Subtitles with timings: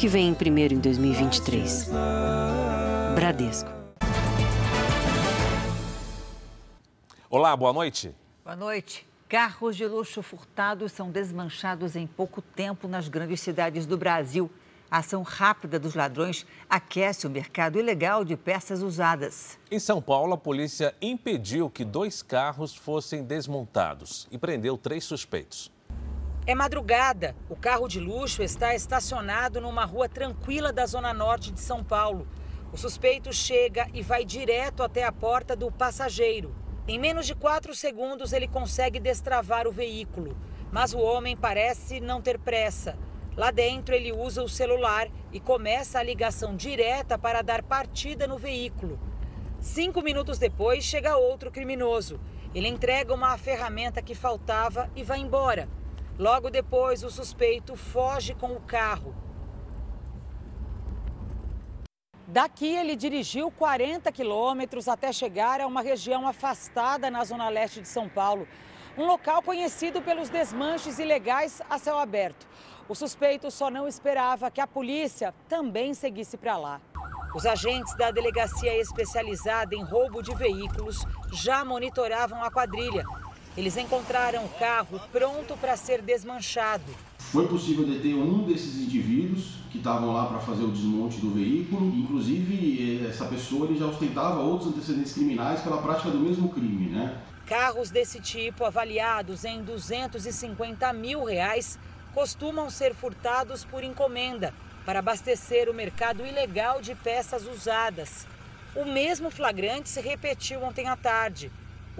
[0.00, 1.90] que vem primeiro em 2023.
[3.14, 3.70] Bradesco.
[7.28, 8.14] Olá, boa noite.
[8.42, 9.06] Boa noite.
[9.28, 14.50] Carros de luxo furtados são desmanchados em pouco tempo nas grandes cidades do Brasil.
[14.90, 19.58] A ação rápida dos ladrões aquece o mercado ilegal de peças usadas.
[19.70, 25.70] Em São Paulo, a polícia impediu que dois carros fossem desmontados e prendeu três suspeitos.
[26.50, 27.36] É madrugada.
[27.48, 32.26] O carro de luxo está estacionado numa rua tranquila da zona norte de São Paulo.
[32.72, 36.52] O suspeito chega e vai direto até a porta do passageiro.
[36.88, 40.36] Em menos de quatro segundos, ele consegue destravar o veículo.
[40.72, 42.98] Mas o homem parece não ter pressa.
[43.36, 48.36] Lá dentro, ele usa o celular e começa a ligação direta para dar partida no
[48.36, 48.98] veículo.
[49.60, 52.18] Cinco minutos depois, chega outro criminoso.
[52.52, 55.68] Ele entrega uma ferramenta que faltava e vai embora.
[56.20, 59.14] Logo depois, o suspeito foge com o carro.
[62.28, 67.88] Daqui, ele dirigiu 40 quilômetros até chegar a uma região afastada na zona leste de
[67.88, 68.46] São Paulo.
[68.98, 72.46] Um local conhecido pelos desmanches ilegais a céu aberto.
[72.86, 76.82] O suspeito só não esperava que a polícia também seguisse para lá.
[77.34, 83.06] Os agentes da delegacia especializada em roubo de veículos já monitoravam a quadrilha
[83.60, 86.92] eles encontraram o carro pronto para ser desmanchado.
[87.18, 91.94] Foi possível deter um desses indivíduos que estavam lá para fazer o desmonte do veículo.
[91.94, 97.20] Inclusive, essa pessoa ele já ostentava outros antecedentes criminais pela prática do mesmo crime, né?
[97.46, 101.78] Carros desse tipo, avaliados em 250 mil reais,
[102.14, 104.54] costumam ser furtados por encomenda
[104.86, 108.26] para abastecer o mercado ilegal de peças usadas.
[108.74, 111.52] O mesmo flagrante se repetiu ontem à tarde.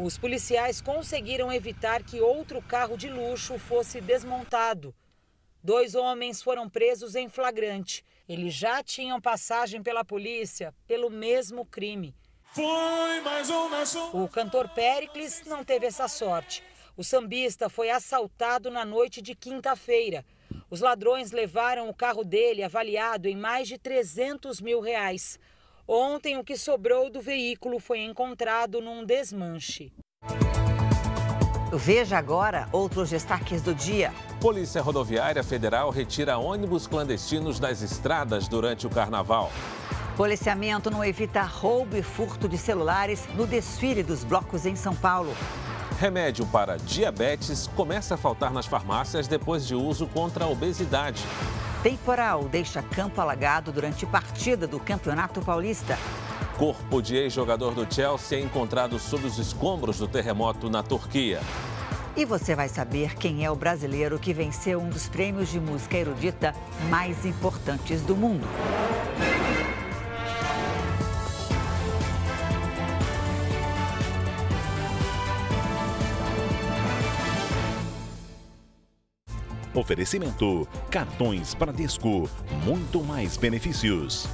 [0.03, 4.95] Os policiais conseguiram evitar que outro carro de luxo fosse desmontado.
[5.63, 8.03] Dois homens foram presos em flagrante.
[8.27, 12.15] Eles já tinham passagem pela polícia pelo mesmo crime.
[14.15, 16.63] O cantor Pericles não teve essa sorte.
[16.97, 20.25] O sambista foi assaltado na noite de quinta-feira.
[20.71, 25.39] Os ladrões levaram o carro dele avaliado em mais de 300 mil reais.
[25.93, 29.93] Ontem, o que sobrou do veículo foi encontrado num desmanche.
[31.73, 34.13] Veja agora outros destaques do dia.
[34.41, 39.51] Polícia Rodoviária Federal retira ônibus clandestinos das estradas durante o carnaval.
[40.17, 45.35] Policiamento não evita roubo e furto de celulares no desfile dos blocos em São Paulo.
[45.99, 51.25] Remédio para diabetes começa a faltar nas farmácias depois de uso contra a obesidade.
[51.83, 55.99] Temporal deixa campo alagado durante partida do Campeonato Paulista.
[56.59, 61.41] Corpo de ex-jogador do Chelsea é encontrado sob os escombros do terremoto na Turquia.
[62.15, 65.97] E você vai saber quem é o brasileiro que venceu um dos prêmios de música
[65.97, 66.55] erudita
[66.91, 68.47] mais importantes do mundo.
[79.75, 82.29] Oferecimento: cartões Bradesco,
[82.65, 84.29] muito mais benefícios.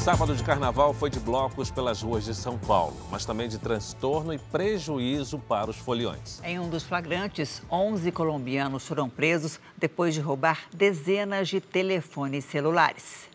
[0.00, 4.32] sábado de carnaval foi de blocos pelas ruas de São Paulo, mas também de transtorno
[4.32, 6.40] e prejuízo para os foliões.
[6.42, 13.29] Em um dos flagrantes, 11 colombianos foram presos depois de roubar dezenas de telefones celulares.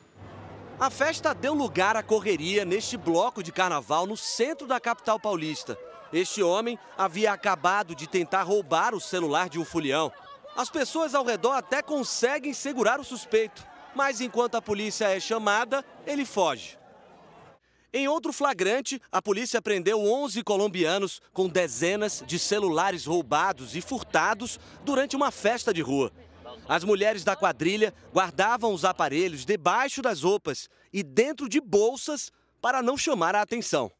[0.77, 5.79] A festa deu lugar à correria neste bloco de carnaval no centro da capital paulista.
[6.11, 10.11] Este homem havia acabado de tentar roubar o celular de um folião.
[10.53, 13.65] As pessoas ao redor até conseguem segurar o suspeito,
[13.95, 16.77] mas enquanto a polícia é chamada, ele foge.
[17.93, 24.59] Em outro flagrante, a polícia prendeu 11 colombianos com dezenas de celulares roubados e furtados
[24.83, 26.11] durante uma festa de rua.
[26.67, 32.81] As mulheres da quadrilha guardavam os aparelhos debaixo das roupas e dentro de bolsas para
[32.81, 33.91] não chamar a atenção.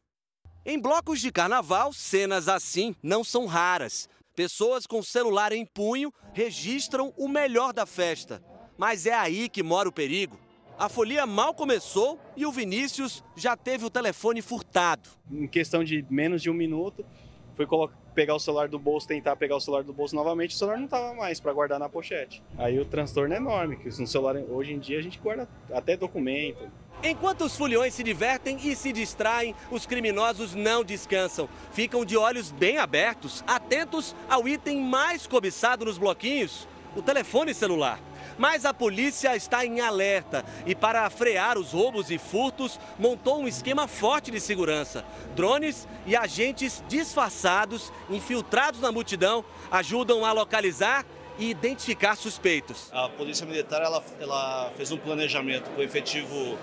[0.64, 4.08] Em blocos de carnaval, cenas assim não são raras.
[4.34, 8.42] Pessoas com celular em punho registram o melhor da festa.
[8.76, 10.38] Mas é aí que mora o perigo.
[10.78, 15.08] A folia mal começou e o Vinícius já teve o telefone furtado.
[15.30, 17.06] Em questão de menos de um minuto,
[17.56, 17.66] fui
[18.14, 20.84] pegar o celular do bolso, tentar pegar o celular do bolso novamente, o celular não
[20.84, 22.42] estava mais para guardar na pochete.
[22.58, 25.96] Aí o transtorno é enorme, que no celular hoje em dia a gente guarda até
[25.96, 26.70] documento.
[27.02, 31.48] Enquanto os foliões se divertem e se distraem, os criminosos não descansam.
[31.72, 38.00] Ficam de olhos bem abertos, atentos ao item mais cobiçado nos bloquinhos: o telefone celular.
[38.38, 43.48] Mas a polícia está em alerta e, para frear os roubos e furtos, montou um
[43.48, 45.04] esquema forte de segurança.
[45.34, 51.04] Drones e agentes disfarçados, infiltrados na multidão, ajudam a localizar
[51.38, 52.90] e identificar suspeitos.
[52.92, 56.58] A Polícia Militar ela, ela fez um planejamento com efetivo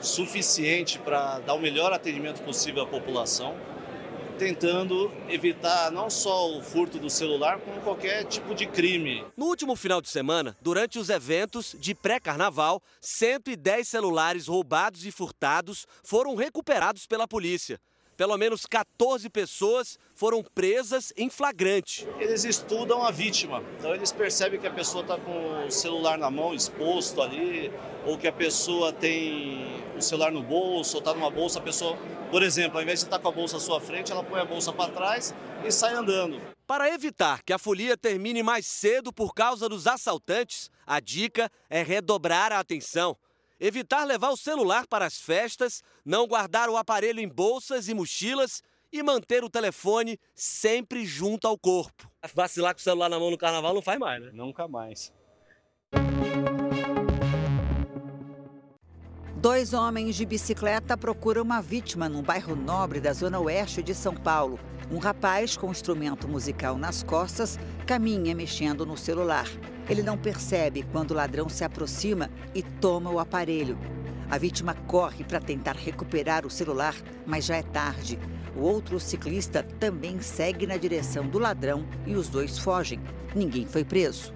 [0.00, 3.54] suficiente para dar o melhor atendimento possível à população
[4.36, 9.24] tentando evitar não só o furto do celular, como qualquer tipo de crime.
[9.36, 15.86] No último final de semana, durante os eventos de pré-carnaval, 110 celulares roubados e furtados
[16.04, 17.80] foram recuperados pela polícia.
[18.16, 22.08] Pelo menos 14 pessoas foram presas em flagrante.
[22.18, 26.30] Eles estudam a vítima, então eles percebem que a pessoa está com o celular na
[26.30, 27.70] mão, exposto ali,
[28.06, 31.98] ou que a pessoa tem o celular no bolso, ou está numa bolsa, a pessoa,
[32.30, 34.40] por exemplo, ao invés de estar tá com a bolsa à sua frente, ela põe
[34.40, 36.40] a bolsa para trás e sai andando.
[36.66, 41.82] Para evitar que a folia termine mais cedo por causa dos assaltantes, a dica é
[41.82, 43.16] redobrar a atenção.
[43.58, 48.62] Evitar levar o celular para as festas, não guardar o aparelho em bolsas e mochilas
[48.92, 52.10] e manter o telefone sempre junto ao corpo.
[52.34, 54.30] Vacilar com o celular na mão no carnaval não faz mais, né?
[54.32, 55.10] Nunca mais.
[59.36, 64.14] Dois homens de bicicleta procuram uma vítima num bairro nobre da zona oeste de São
[64.14, 64.58] Paulo.
[64.90, 69.46] Um rapaz com instrumento musical nas costas caminha mexendo no celular.
[69.88, 73.78] Ele não percebe quando o ladrão se aproxima e toma o aparelho.
[74.28, 76.94] A vítima corre para tentar recuperar o celular,
[77.24, 78.18] mas já é tarde.
[78.56, 83.00] O outro ciclista também segue na direção do ladrão e os dois fogem.
[83.34, 84.32] Ninguém foi preso.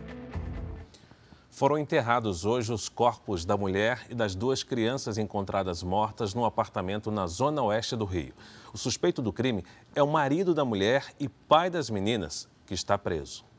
[1.50, 7.10] Foram enterrados hoje os corpos da mulher e das duas crianças encontradas mortas num apartamento
[7.10, 8.32] na zona oeste do Rio.
[8.72, 9.64] O suspeito do crime
[9.94, 13.49] é o marido da mulher e pai das meninas, que está preso.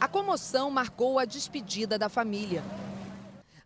[0.00, 2.64] A comoção marcou a despedida da família.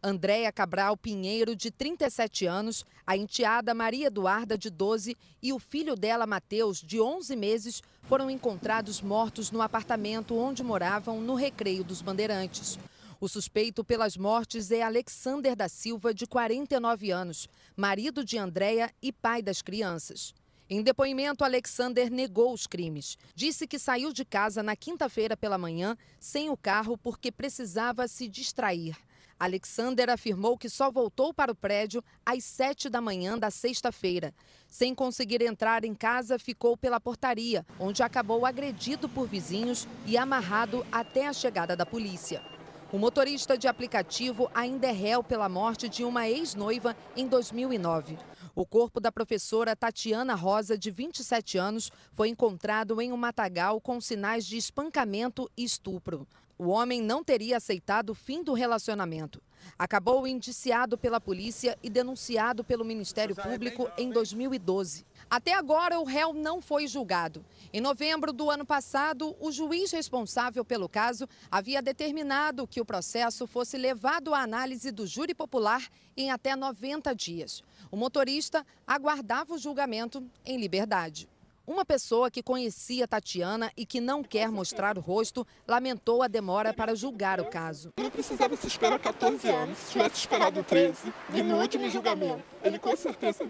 [0.03, 5.95] Andréia Cabral Pinheiro, de 37 anos, a enteada Maria Eduarda, de 12, e o filho
[5.95, 12.03] dela, Mateus, de 11 meses, foram encontrados mortos no apartamento onde moravam no Recreio dos
[12.03, 12.81] Bandeirantes.
[13.21, 19.13] O suspeito pelas mortes é Alexander da Silva, de 49 anos, marido de Andréia e
[19.13, 20.35] pai das crianças.
[20.69, 23.19] Em depoimento, Alexander negou os crimes.
[23.35, 28.27] Disse que saiu de casa na quinta-feira pela manhã sem o carro porque precisava se
[28.27, 28.97] distrair.
[29.39, 34.33] Alexander afirmou que só voltou para o prédio às sete da manhã da sexta-feira.
[34.67, 40.87] Sem conseguir entrar em casa, ficou pela portaria, onde acabou agredido por vizinhos e amarrado
[40.91, 42.43] até a chegada da polícia.
[42.91, 48.17] O motorista de aplicativo ainda é réu pela morte de uma ex-noiva em 2009.
[48.57, 54.01] O corpo da professora Tatiana Rosa, de 27 anos, foi encontrado em um matagal com
[54.01, 56.25] sinais de espancamento e estupro.
[56.57, 59.43] O homem não teria aceitado o fim do relacionamento.
[59.79, 65.05] Acabou indiciado pela polícia e denunciado pelo Ministério Público em 2012.
[65.29, 67.45] Até agora, o réu não foi julgado.
[67.73, 73.47] Em novembro do ano passado, o juiz responsável pelo caso havia determinado que o processo
[73.47, 75.83] fosse levado à análise do júri popular
[76.17, 77.65] em até 90 dias.
[77.91, 81.29] O motorista aguardava o julgamento em liberdade.
[81.67, 86.75] Uma pessoa que conhecia Tatiana e que não quer mostrar o rosto lamentou a demora
[86.75, 87.91] para julgar o caso.
[87.97, 89.79] Não precisava se esperar 14 anos.
[89.79, 93.49] Se tivesse esperado 13, e no último julgamento, ele com certeza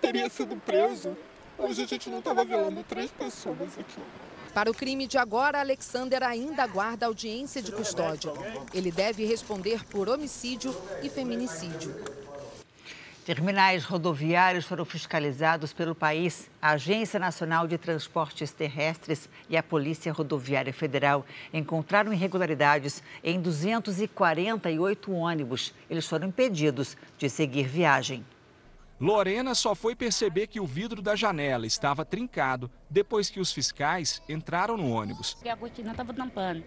[0.00, 1.16] teria sido preso.
[1.56, 4.00] Hoje a gente não estava velando três pessoas aqui.
[4.52, 8.32] Para o crime de agora, Alexander ainda aguarda audiência de custódia.
[8.74, 11.94] Ele deve responder por homicídio e feminicídio.
[13.24, 16.50] Terminais rodoviários foram fiscalizados pelo país.
[16.60, 25.12] A Agência Nacional de Transportes Terrestres e a Polícia Rodoviária Federal encontraram irregularidades em 248
[25.12, 25.74] ônibus.
[25.88, 28.24] Eles foram impedidos de seguir viagem.
[28.98, 34.22] Lorena só foi perceber que o vidro da janela estava trincado depois que os fiscais
[34.28, 35.36] entraram no ônibus.
[35.46, 36.64] A cortina estava tampando.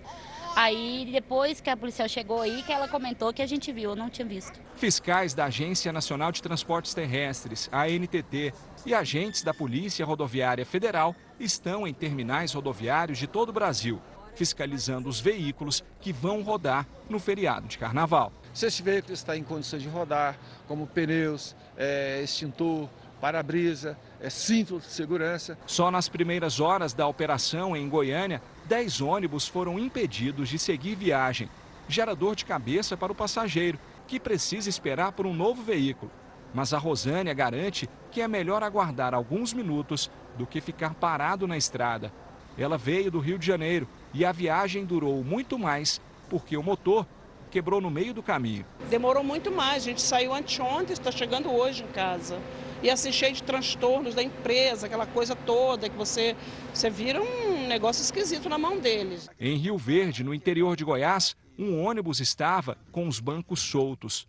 [0.56, 3.96] Aí, depois que a policial chegou aí, que ela comentou que a gente viu, eu
[3.96, 4.60] não tinha visto.
[4.76, 8.54] Fiscais da Agência Nacional de Transportes Terrestres, ANTT,
[8.86, 14.00] e agentes da Polícia Rodoviária Federal estão em terminais rodoviários de todo o Brasil,
[14.36, 18.32] fiscalizando os veículos que vão rodar no feriado de carnaval.
[18.54, 22.88] Se esse veículo está em condições de rodar, como pneus, é, extintor,
[23.20, 25.58] para-brisa, é, cinto de segurança.
[25.66, 31.50] Só nas primeiras horas da operação em Goiânia, 10 ônibus foram impedidos de seguir viagem.
[31.88, 33.78] Gera dor de cabeça para o passageiro,
[34.08, 36.12] que precisa esperar por um novo veículo.
[36.54, 41.58] Mas a Rosânia garante que é melhor aguardar alguns minutos do que ficar parado na
[41.58, 42.14] estrada.
[42.58, 47.06] Ela veio do Rio de Janeiro e a viagem durou muito mais porque o motor
[47.54, 48.66] quebrou no meio do caminho.
[48.90, 52.40] Demorou muito mais, a gente saiu anteontem, está chegando hoje em casa.
[52.82, 56.36] E assim, cheio de transtornos da empresa, aquela coisa toda, que você,
[56.74, 59.30] você vira um negócio esquisito na mão deles.
[59.40, 64.28] Em Rio Verde, no interior de Goiás, um ônibus estava com os bancos soltos.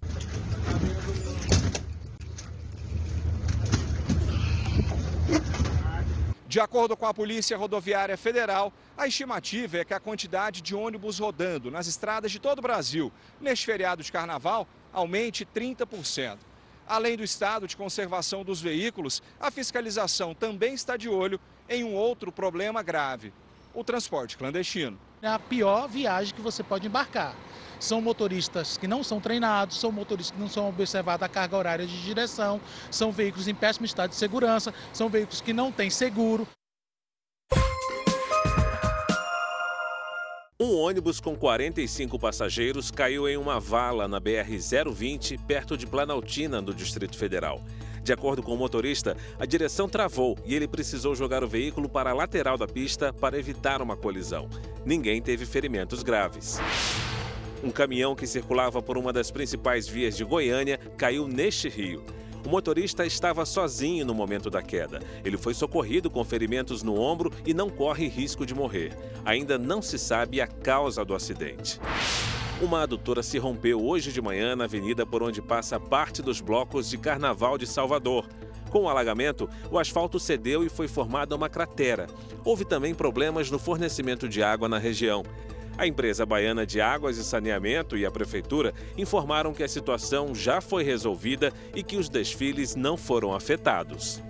[6.55, 11.19] De acordo com a Polícia Rodoviária Federal, a estimativa é que a quantidade de ônibus
[11.19, 16.39] rodando nas estradas de todo o Brasil neste feriado de carnaval aumente 30%.
[16.87, 21.93] Além do estado de conservação dos veículos, a fiscalização também está de olho em um
[21.93, 23.33] outro problema grave:
[23.75, 24.97] o transporte clandestino.
[25.25, 27.35] É a pior viagem que você pode embarcar.
[27.81, 31.87] São motoristas que não são treinados, são motoristas que não são observados a carga horária
[31.87, 36.47] de direção, são veículos em péssimo estado de segurança, são veículos que não têm seguro.
[40.61, 46.75] Um ônibus com 45 passageiros caiu em uma vala na BR-020, perto de Planaltina, no
[46.75, 47.63] Distrito Federal.
[48.05, 52.11] De acordo com o motorista, a direção travou e ele precisou jogar o veículo para
[52.11, 54.47] a lateral da pista para evitar uma colisão.
[54.85, 56.61] Ninguém teve ferimentos graves.
[57.63, 62.05] Um caminhão que circulava por uma das principais vias de Goiânia caiu neste rio.
[62.45, 65.01] O motorista estava sozinho no momento da queda.
[65.25, 68.93] Ele foi socorrido com ferimentos no ombro e não corre risco de morrer.
[69.25, 71.81] Ainda não se sabe a causa do acidente.
[72.63, 76.89] Uma adutora se rompeu hoje de manhã na avenida por onde passa parte dos blocos
[76.89, 78.29] de Carnaval de Salvador.
[78.71, 82.07] Com o alagamento, o asfalto cedeu e foi formada uma cratera.
[82.45, 85.25] Houve também problemas no fornecimento de água na região.
[85.77, 90.61] A empresa baiana de águas e saneamento e a prefeitura informaram que a situação já
[90.61, 94.23] foi resolvida e que os desfiles não foram afetados.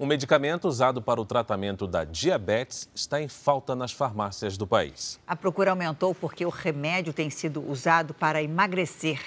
[0.00, 5.20] Um medicamento usado para o tratamento da diabetes está em falta nas farmácias do país.
[5.26, 9.20] A procura aumentou porque o remédio tem sido usado para emagrecer.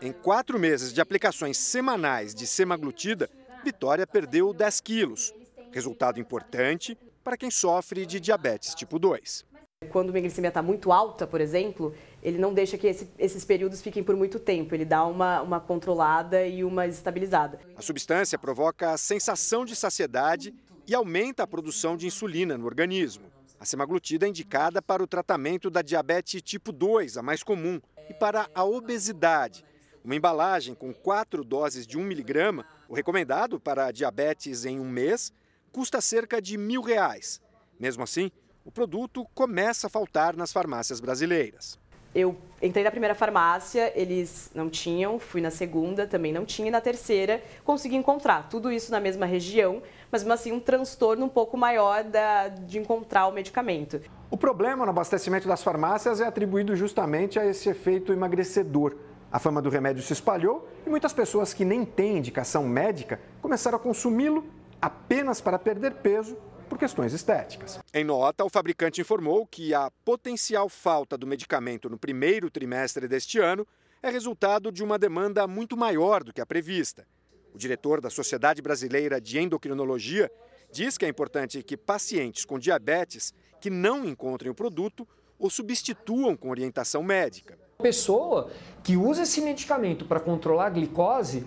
[0.00, 3.28] Em quatro meses de aplicações semanais de semaglutida,
[3.62, 5.34] Vitória perdeu 10 quilos.
[5.70, 9.44] Resultado importante para quem sofre de diabetes tipo 2.
[9.86, 13.80] Quando a glicemia está muito alta, por exemplo, ele não deixa que esse, esses períodos
[13.80, 17.58] fiquem por muito tempo, ele dá uma, uma controlada e uma estabilizada.
[17.76, 20.54] A substância provoca a sensação de saciedade
[20.86, 23.24] e aumenta a produção de insulina no organismo.
[23.58, 28.14] A semaglutida é indicada para o tratamento da diabetes tipo 2, a mais comum, e
[28.14, 29.64] para a obesidade.
[30.04, 35.32] Uma embalagem com quatro doses de 1 miligrama, o recomendado para diabetes em um mês,
[35.72, 37.40] custa cerca de mil reais.
[37.78, 38.30] Mesmo assim,
[38.66, 41.78] o produto começa a faltar nas farmácias brasileiras.
[42.12, 46.70] Eu entrei na primeira farmácia, eles não tinham, fui na segunda, também não tinha, e
[46.70, 48.48] na terceira consegui encontrar.
[48.48, 49.80] Tudo isso na mesma região,
[50.10, 54.00] mas mesmo assim um transtorno um pouco maior da, de encontrar o medicamento.
[54.28, 58.96] O problema no abastecimento das farmácias é atribuído justamente a esse efeito emagrecedor.
[59.30, 63.76] A fama do remédio se espalhou e muitas pessoas que nem têm indicação médica começaram
[63.76, 64.44] a consumi-lo
[64.82, 66.36] apenas para perder peso
[66.68, 67.78] por questões estéticas.
[67.92, 73.38] Em nota, o fabricante informou que a potencial falta do medicamento no primeiro trimestre deste
[73.38, 73.66] ano
[74.02, 77.06] é resultado de uma demanda muito maior do que a prevista.
[77.54, 80.30] O diretor da Sociedade Brasileira de Endocrinologia
[80.70, 85.08] diz que é importante que pacientes com diabetes que não encontrem o produto
[85.38, 87.58] o substituam com orientação médica.
[87.78, 88.50] A pessoa
[88.82, 91.46] que usa esse medicamento para controlar a glicose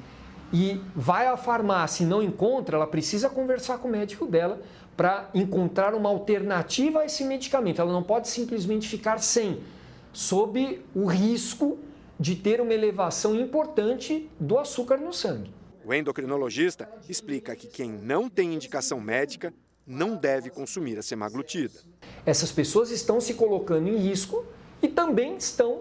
[0.51, 4.61] e vai à farmácia e não encontra, ela precisa conversar com o médico dela
[4.99, 7.79] para encontrar uma alternativa a esse medicamento.
[7.79, 9.63] Ela não pode simplesmente ficar sem,
[10.11, 11.79] sob o risco
[12.19, 15.53] de ter uma elevação importante do açúcar no sangue.
[15.85, 19.53] O endocrinologista explica que quem não tem indicação médica
[19.87, 21.79] não deve consumir a semaglutida.
[22.25, 24.45] Essas pessoas estão se colocando em risco
[24.81, 25.79] e também estão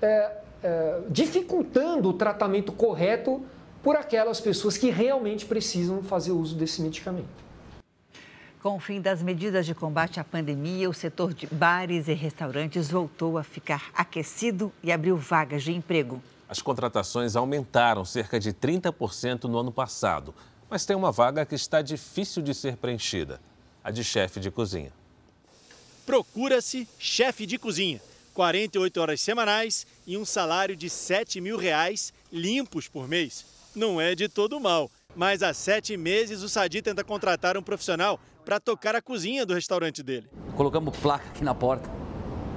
[0.00, 0.32] é,
[0.62, 3.44] é, dificultando o tratamento correto
[3.82, 7.45] por aquelas pessoas que realmente precisam fazer uso desse medicamento.
[8.66, 12.90] Com o fim das medidas de combate à pandemia, o setor de bares e restaurantes
[12.90, 16.20] voltou a ficar aquecido e abriu vagas de emprego.
[16.48, 20.34] As contratações aumentaram cerca de 30% no ano passado,
[20.68, 23.40] mas tem uma vaga que está difícil de ser preenchida:
[23.84, 24.92] a de chefe de cozinha.
[26.04, 28.02] Procura-se chefe de cozinha.
[28.34, 33.44] 48 horas semanais e um salário de 7 mil reais limpos por mês
[33.76, 34.90] não é de todo mal.
[35.14, 39.52] Mas há sete meses o Sadi tenta contratar um profissional para tocar a cozinha do
[39.52, 40.30] restaurante dele.
[40.56, 41.90] Colocamos placa aqui na porta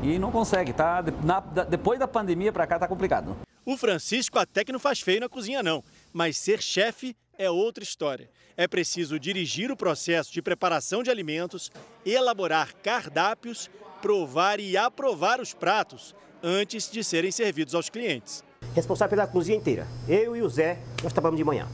[0.03, 1.03] e não consegue, tá?
[1.23, 3.35] Na, depois da pandemia para cá tá complicado.
[3.65, 7.83] O Francisco até que não faz feio na cozinha não, mas ser chefe é outra
[7.83, 8.29] história.
[8.55, 11.71] É preciso dirigir o processo de preparação de alimentos,
[12.05, 13.67] elaborar cardápios,
[13.99, 18.43] provar e aprovar os pratos antes de serem servidos aos clientes.
[18.75, 19.87] Responsável pela cozinha inteira.
[20.07, 21.67] Eu e o Zé, nós trabalhamos de manhã.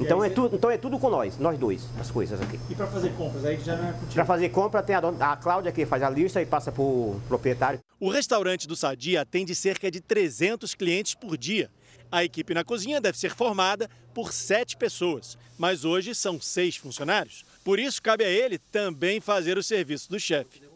[0.00, 2.58] Então é, tudo, então é tudo com nós, nós dois, as coisas aqui.
[2.70, 4.14] E para fazer compras, aí já não é contigo?
[4.14, 6.82] Para fazer compra, tem a, dona, a Cláudia que faz a lista e passa para
[6.82, 7.80] o proprietário.
[7.98, 11.70] O restaurante do Sadia atende cerca de 300 clientes por dia.
[12.10, 17.44] A equipe na cozinha deve ser formada por sete pessoas, mas hoje são seis funcionários.
[17.62, 20.67] Por isso, cabe a ele também fazer o serviço do chefe.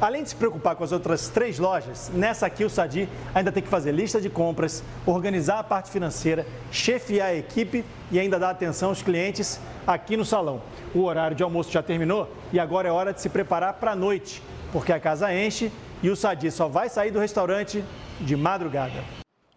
[0.00, 3.60] Além de se preocupar com as outras três lojas, nessa aqui o Sadi ainda tem
[3.60, 8.50] que fazer lista de compras, organizar a parte financeira, chefiar a equipe e ainda dar
[8.50, 10.62] atenção aos clientes aqui no salão.
[10.94, 13.96] O horário de almoço já terminou e agora é hora de se preparar para a
[13.96, 14.40] noite,
[14.70, 17.84] porque a casa enche e o Sadi só vai sair do restaurante
[18.20, 19.02] de madrugada.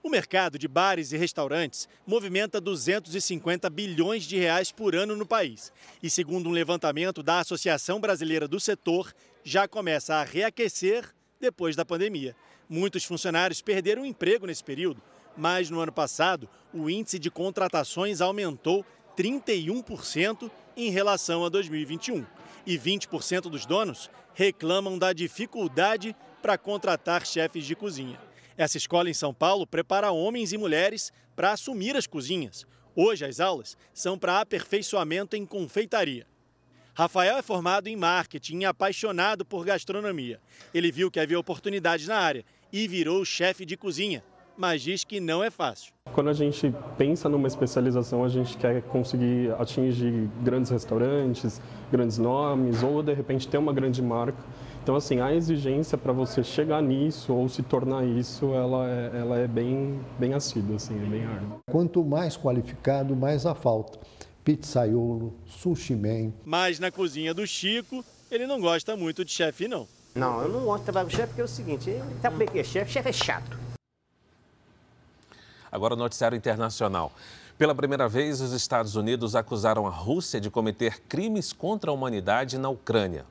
[0.03, 5.71] O mercado de bares e restaurantes movimenta 250 bilhões de reais por ano no país.
[6.01, 11.85] E segundo um levantamento da Associação Brasileira do Setor, já começa a reaquecer depois da
[11.85, 12.35] pandemia.
[12.69, 15.01] Muitos funcionários perderam o emprego nesse período,
[15.35, 18.85] mas no ano passado o índice de contratações aumentou
[19.17, 22.25] 31% em relação a 2021.
[22.65, 28.19] E 20% dos donos reclamam da dificuldade para contratar chefes de cozinha.
[28.57, 32.65] Essa escola em São Paulo prepara homens e mulheres para assumir as cozinhas.
[32.95, 36.27] Hoje, as aulas são para aperfeiçoamento em confeitaria.
[37.01, 40.39] Rafael é formado em marketing e apaixonado por gastronomia.
[40.71, 44.23] Ele viu que havia oportunidades na área e virou chefe de cozinha,
[44.55, 45.91] mas diz que não é fácil.
[46.13, 51.59] Quando a gente pensa numa especialização, a gente quer conseguir atingir grandes restaurantes,
[51.91, 54.37] grandes nomes ou de repente ter uma grande marca.
[54.83, 59.39] Então, assim, a exigência para você chegar nisso ou se tornar isso, ela é, ela
[59.39, 61.61] é bem, bem assídua, assim, é bem árdua.
[61.67, 63.97] Quanto mais qualificado, mais a falta
[64.43, 66.31] pizzaiolo, sushi man.
[66.45, 69.87] Mas na cozinha do Chico, ele não gosta muito de chefe, não.
[70.13, 72.59] Não, eu não gosto de trabalhar com chefe porque é o seguinte, sabe por que
[72.59, 72.91] é chefe?
[72.91, 73.59] Chefe é chato.
[75.71, 77.13] Agora o noticiário internacional.
[77.57, 82.57] Pela primeira vez, os Estados Unidos acusaram a Rússia de cometer crimes contra a humanidade
[82.57, 83.23] na Ucrânia.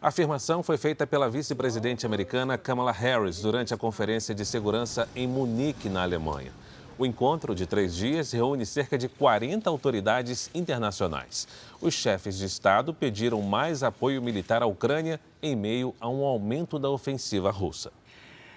[0.00, 5.26] A afirmação foi feita pela vice-presidente americana Kamala Harris durante a Conferência de Segurança em
[5.26, 6.52] Munique, na Alemanha.
[6.96, 11.48] O encontro de três dias reúne cerca de 40 autoridades internacionais.
[11.80, 16.78] Os chefes de Estado pediram mais apoio militar à Ucrânia em meio a um aumento
[16.78, 17.92] da ofensiva russa.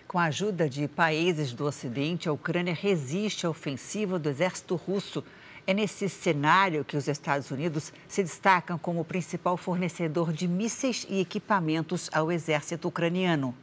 [0.08, 5.24] Com a ajuda de países do Ocidente, a Ucrânia resiste à ofensiva do exército russo.
[5.66, 11.08] É nesse cenário que os Estados Unidos se destacam como o principal fornecedor de mísseis
[11.10, 13.56] e equipamentos ao exército ucraniano.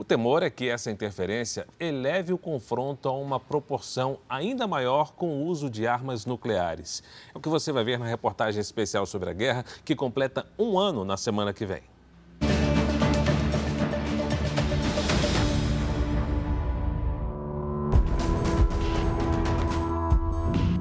[0.00, 5.26] O temor é que essa interferência eleve o confronto a uma proporção ainda maior com
[5.26, 7.02] o uso de armas nucleares.
[7.34, 10.78] É o que você vai ver na reportagem especial sobre a guerra, que completa um
[10.78, 11.82] ano na semana que vem.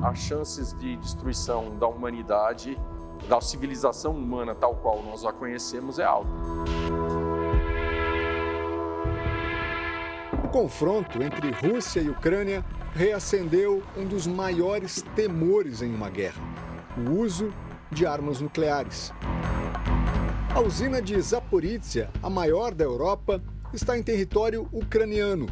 [0.03, 2.79] As chances de destruição da humanidade,
[3.27, 6.56] da civilização humana tal qual nós a conhecemos, é alta.
[10.57, 12.65] Confronto entre Rússia e Ucrânia
[12.95, 16.41] reacendeu um dos maiores temores em uma guerra:
[16.97, 17.53] o uso
[17.91, 19.13] de armas nucleares.
[20.49, 23.39] A usina de Zaporizhia, a maior da Europa,
[23.71, 25.45] está em território ucraniano.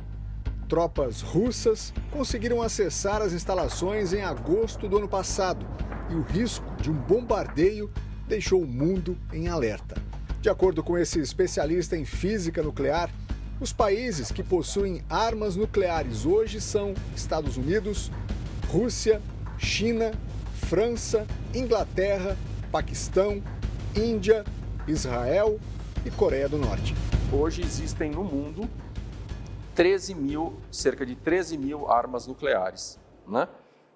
[0.68, 5.68] Tropas russas conseguiram acessar as instalações em agosto do ano passado
[6.10, 7.91] e o risco de um bombardeio
[8.28, 10.02] deixou o mundo em alerta.
[10.41, 13.12] De acordo com esse especialista em física nuclear,
[13.60, 18.12] os países que possuem armas nucleares hoje são Estados Unidos,
[18.68, 19.22] Rússia,
[19.58, 20.12] China,
[20.68, 22.38] França, Inglaterra,
[22.72, 23.41] Paquistão,
[23.96, 24.44] Índia,
[24.88, 25.60] Israel
[26.06, 26.94] e Coreia do Norte.
[27.32, 28.70] Hoje existem no mundo
[29.74, 33.48] 13 mil, cerca de 13 mil armas nucleares, né?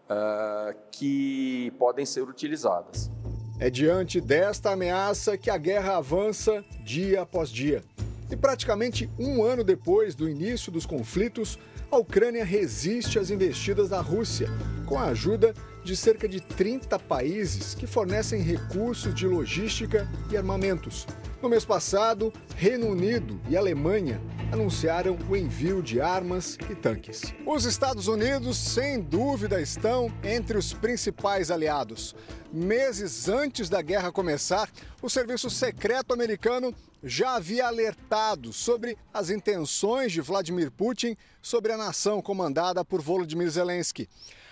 [0.10, 3.12] Uh, que podem ser utilizadas.
[3.60, 7.84] É diante desta ameaça que a guerra avança dia após dia.
[8.32, 11.58] E praticamente um ano depois do início dos conflitos,
[11.92, 14.48] a Ucrânia resiste às investidas da Rússia,
[14.86, 21.08] com a ajuda de cerca de 30 países que fornecem recursos de logística e armamentos.
[21.42, 27.34] No mês passado, Reino Unido e Alemanha anunciaram o envio de armas e tanques.
[27.46, 32.16] Os Estados Unidos, sem dúvida, estão entre os principais aliados.
[32.52, 34.70] Meses antes da guerra começar,
[35.02, 41.78] o serviço secreto americano já havia alertado sobre as intenções de Vladimir Putin sobre a
[41.78, 44.08] nação comandada por Volodymyr Zelensky.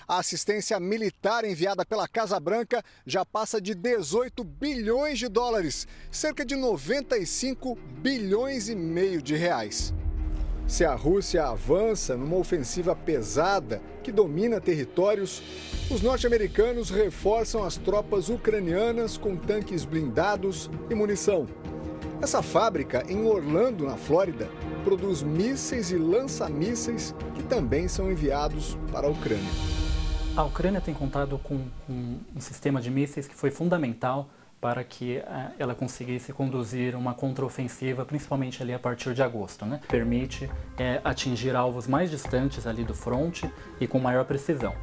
[0.07, 6.45] A assistência militar enviada pela Casa Branca já passa de 18 bilhões de dólares, cerca
[6.45, 9.93] de 95 bilhões e meio de reais.
[10.65, 15.41] Se a Rússia avança numa ofensiva pesada que domina territórios,
[15.89, 21.47] os norte-americanos reforçam as tropas ucranianas com tanques blindados e munição.
[22.19, 24.49] Essa fábrica, em Orlando, na Flórida,
[24.83, 29.51] produz mísseis e lança-mísseis que também são enviados para a Ucrânia.
[30.35, 35.17] A Ucrânia tem contado com, com um sistema de mísseis que foi fundamental para que
[35.17, 39.63] uh, ela conseguisse conduzir uma contraofensiva, principalmente ali a partir de agosto.
[39.63, 39.79] Né?
[39.87, 44.73] Permite é, atingir alvos mais distantes ali do fronte e com maior precisão.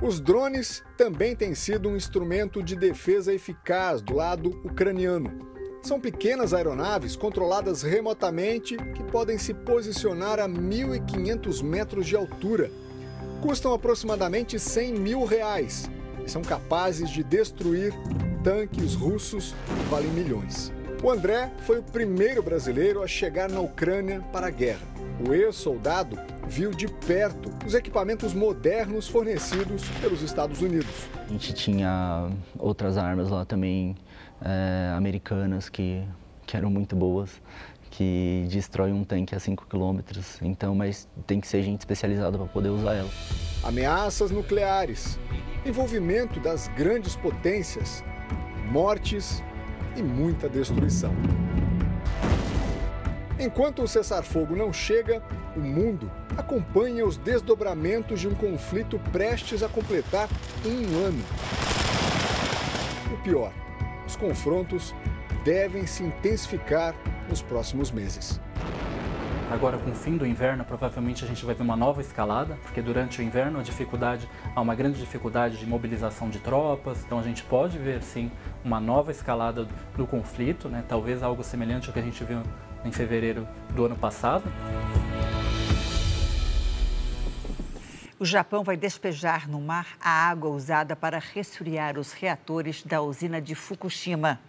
[0.00, 5.54] Os drones também têm sido um instrumento de defesa eficaz do lado ucraniano.
[5.84, 12.70] São pequenas aeronaves controladas remotamente que podem se posicionar a 1.500 metros de altura.
[13.42, 15.90] Custam aproximadamente 100 mil reais
[16.24, 17.92] e são capazes de destruir
[18.42, 20.72] tanques russos que valem milhões.
[21.02, 24.88] O André foi o primeiro brasileiro a chegar na Ucrânia para a guerra.
[25.28, 26.18] O ex-soldado
[26.48, 31.06] viu de perto os equipamentos modernos fornecidos pelos Estados Unidos.
[31.28, 33.94] A gente tinha outras armas lá também,
[34.44, 36.04] é, americanas, que,
[36.46, 37.40] que eram muito boas,
[37.90, 40.00] que destrói um tanque a 5 km.
[40.42, 43.10] Então, mas tem que ser gente especializada para poder usar ela.
[43.62, 45.18] Ameaças nucleares,
[45.64, 48.04] envolvimento das grandes potências
[48.70, 49.42] mortes
[49.96, 51.14] e muita destruição.
[53.38, 55.22] Enquanto o cessar-fogo não chega,
[55.56, 60.28] o mundo acompanha os desdobramentos de um conflito prestes a completar
[60.64, 61.22] um ano.
[63.12, 63.52] O pior,
[64.06, 64.94] os confrontos
[65.44, 66.94] devem se intensificar
[67.28, 68.40] nos próximos meses.
[69.50, 72.80] Agora, com o fim do inverno, provavelmente a gente vai ver uma nova escalada, porque
[72.80, 77.22] durante o inverno a dificuldade, há uma grande dificuldade de mobilização de tropas, então a
[77.22, 78.32] gente pode ver sim
[78.64, 80.82] uma nova escalada do conflito, né?
[80.88, 82.42] talvez algo semelhante ao que a gente viu
[82.84, 84.44] em fevereiro do ano passado.
[88.24, 93.38] O Japão vai despejar no mar a água usada para resfriar os reatores da usina
[93.38, 94.40] de Fukushima.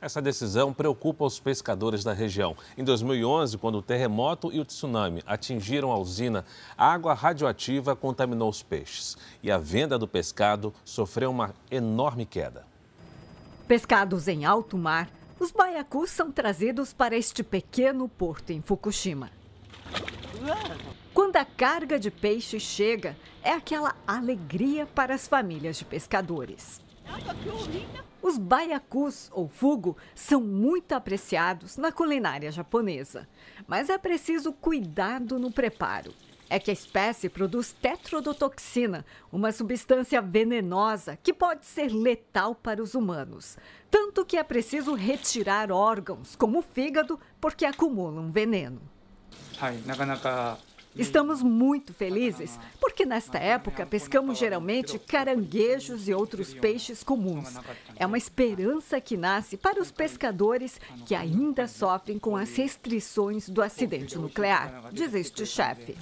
[0.00, 2.56] Essa decisão preocupa os pescadores da região.
[2.76, 6.44] Em 2011, quando o terremoto e o tsunami atingiram a usina,
[6.76, 12.64] a água radioativa contaminou os peixes e a venda do pescado sofreu uma enorme queda.
[13.66, 19.28] Pescados em alto mar, os baiacus são trazidos para este pequeno porto em Fukushima.
[21.18, 26.80] Quando a carga de peixe chega, é aquela alegria para as famílias de pescadores.
[28.22, 33.28] Os baiacus ou fugo são muito apreciados na culinária japonesa,
[33.66, 36.14] mas é preciso cuidado no preparo.
[36.48, 42.94] É que a espécie produz tetrodotoxina, uma substância venenosa que pode ser letal para os
[42.94, 43.58] humanos.
[43.90, 48.80] Tanto que é preciso retirar órgãos, como o fígado, porque acumulam veneno.
[50.96, 57.54] Estamos muito felizes porque nesta época pescamos geralmente caranguejos e outros peixes comuns.
[57.96, 63.62] É uma esperança que nasce para os pescadores que ainda sofrem com as restrições do
[63.62, 65.96] acidente nuclear, diz este chefe.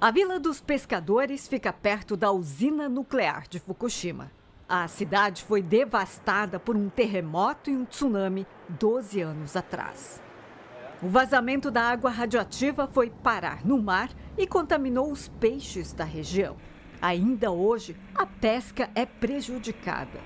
[0.00, 4.30] A Vila dos Pescadores fica perto da usina nuclear de Fukushima.
[4.68, 10.23] A cidade foi devastada por um terremoto e um tsunami 12 anos atrás.
[11.04, 16.56] O vazamento da água radioativa foi parar no mar e contaminou os peixes da região.
[16.98, 20.18] Ainda hoje, a pesca é prejudicada.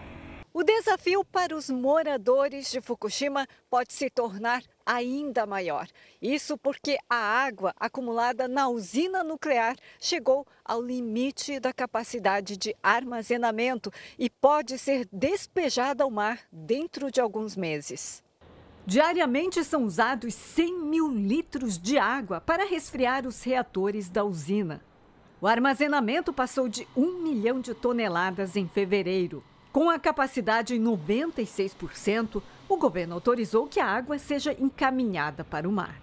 [0.54, 5.88] O desafio para os moradores de Fukushima pode se tornar ainda maior.
[6.22, 13.90] Isso porque a água acumulada na usina nuclear chegou ao limite da capacidade de armazenamento
[14.16, 18.22] e pode ser despejada ao mar dentro de alguns meses.
[18.88, 24.80] Diariamente são usados 100 mil litros de água para resfriar os reatores da usina.
[25.42, 29.44] O armazenamento passou de 1 milhão de toneladas em fevereiro.
[29.70, 35.72] Com a capacidade em 96%, o governo autorizou que a água seja encaminhada para o
[35.72, 36.00] mar.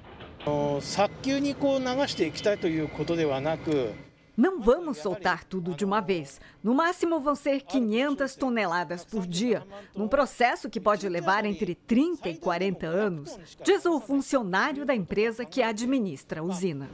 [4.38, 6.42] Não vamos soltar tudo de uma vez.
[6.62, 12.30] No máximo vão ser 500 toneladas por dia, num processo que pode levar entre 30
[12.30, 16.90] e 40 anos, diz o funcionário da empresa que administra a usina.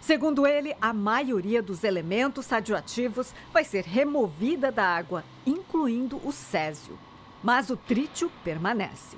[0.00, 6.98] Segundo ele, a maioria dos elementos radioativos vai ser removida da água, incluindo o césio.
[7.42, 9.16] Mas o trítio permanece.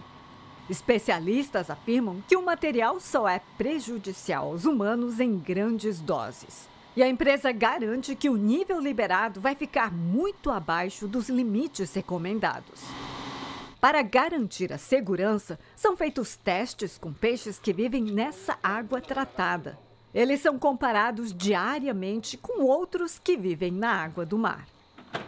[0.68, 6.68] Especialistas afirmam que o material só é prejudicial aos humanos em grandes doses.
[6.96, 12.82] E a empresa garante que o nível liberado vai ficar muito abaixo dos limites recomendados.
[13.80, 19.78] Para garantir a segurança, são feitos testes com peixes que vivem nessa água tratada.
[20.14, 24.73] Eles são comparados diariamente com outros que vivem na água do mar.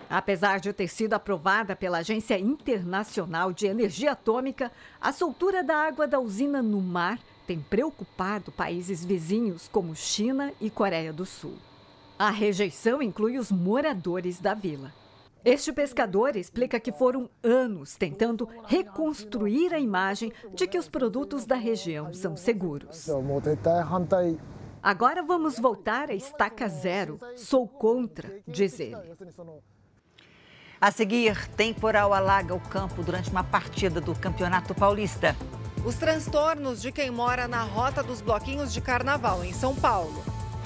[0.09, 4.71] Apesar de ter sido aprovada pela Agência Internacional de Energia Atômica,
[5.01, 10.71] a soltura da água da usina no mar tem preocupado países vizinhos como China e
[10.71, 11.55] Coreia do Sul.
[12.19, 14.93] A rejeição inclui os moradores da vila.
[15.45, 21.55] Este pescador explica que foram anos tentando reconstruir a imagem de que os produtos da
[21.55, 23.07] região são seguros.
[24.83, 27.19] Agora vamos voltar à estaca zero.
[27.37, 28.97] Sou contra, diz ele.
[30.87, 35.35] A seguir, temporal alaga o campo durante uma partida do Campeonato Paulista.
[35.85, 40.23] Os transtornos de quem mora na rota dos bloquinhos de carnaval em São Paulo.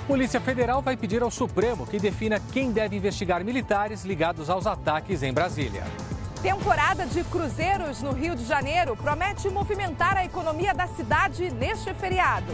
[0.06, 5.22] Polícia Federal vai pedir ao Supremo que defina quem deve investigar militares ligados aos ataques
[5.22, 5.84] em Brasília.
[6.42, 12.52] Temporada de cruzeiros no Rio de Janeiro promete movimentar a economia da cidade neste feriado.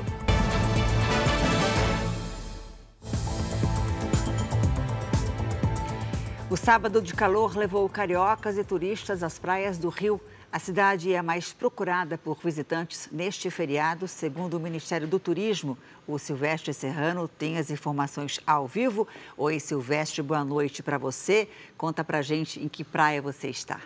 [6.56, 10.18] O sábado de calor levou cariocas e turistas às praias do Rio.
[10.50, 15.76] A cidade é a mais procurada por visitantes neste feriado, segundo o Ministério do Turismo.
[16.06, 19.06] O Silvestre Serrano tem as informações ao vivo.
[19.36, 21.46] Oi, Silvestre, boa noite para você.
[21.76, 23.78] Conta pra gente em que praia você está.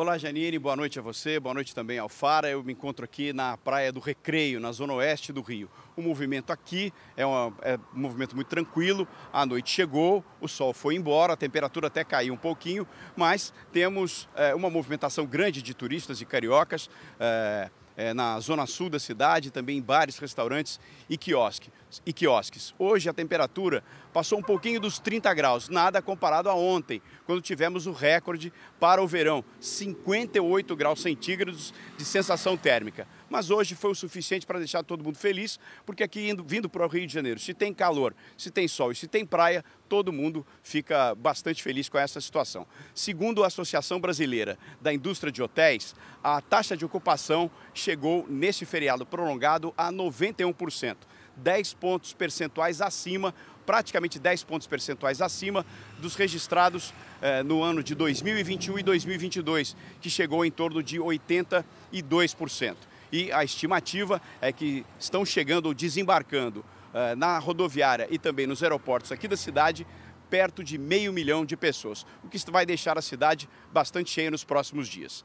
[0.00, 2.48] Olá, Janine, boa noite a você, boa noite também ao Fara.
[2.48, 5.68] Eu me encontro aqui na Praia do Recreio, na zona oeste do Rio.
[5.96, 9.08] O movimento aqui é, uma, é um movimento muito tranquilo.
[9.32, 14.28] A noite chegou, o sol foi embora, a temperatura até caiu um pouquinho, mas temos
[14.36, 16.88] é, uma movimentação grande de turistas e cariocas.
[17.18, 20.78] É, é, na zona sul da cidade, também em bares, restaurantes
[21.10, 21.68] e, quiosque,
[22.06, 22.72] e quiosques.
[22.78, 23.82] Hoje a temperatura
[24.12, 29.02] passou um pouquinho dos 30 graus, nada comparado a ontem, quando tivemos o recorde para
[29.02, 33.04] o verão, 58 graus centígrados de sensação térmica.
[33.28, 36.84] Mas hoje foi o suficiente para deixar todo mundo feliz, porque aqui indo, vindo para
[36.84, 40.12] o Rio de Janeiro, se tem calor, se tem sol e se tem praia, todo
[40.12, 42.66] mundo fica bastante feliz com essa situação.
[42.94, 49.04] Segundo a Associação Brasileira da Indústria de Hotéis, a taxa de ocupação chegou nesse feriado
[49.04, 50.96] prolongado a 91%,
[51.36, 53.34] 10 pontos percentuais acima
[53.68, 55.66] praticamente 10 pontos percentuais acima
[55.98, 62.87] dos registrados eh, no ano de 2021 e 2022, que chegou em torno de 82%
[63.12, 68.62] e a estimativa é que estão chegando ou desembarcando uh, na rodoviária e também nos
[68.62, 69.86] aeroportos aqui da cidade
[70.28, 74.44] perto de meio milhão de pessoas, o que vai deixar a cidade bastante cheia nos
[74.44, 75.24] próximos dias.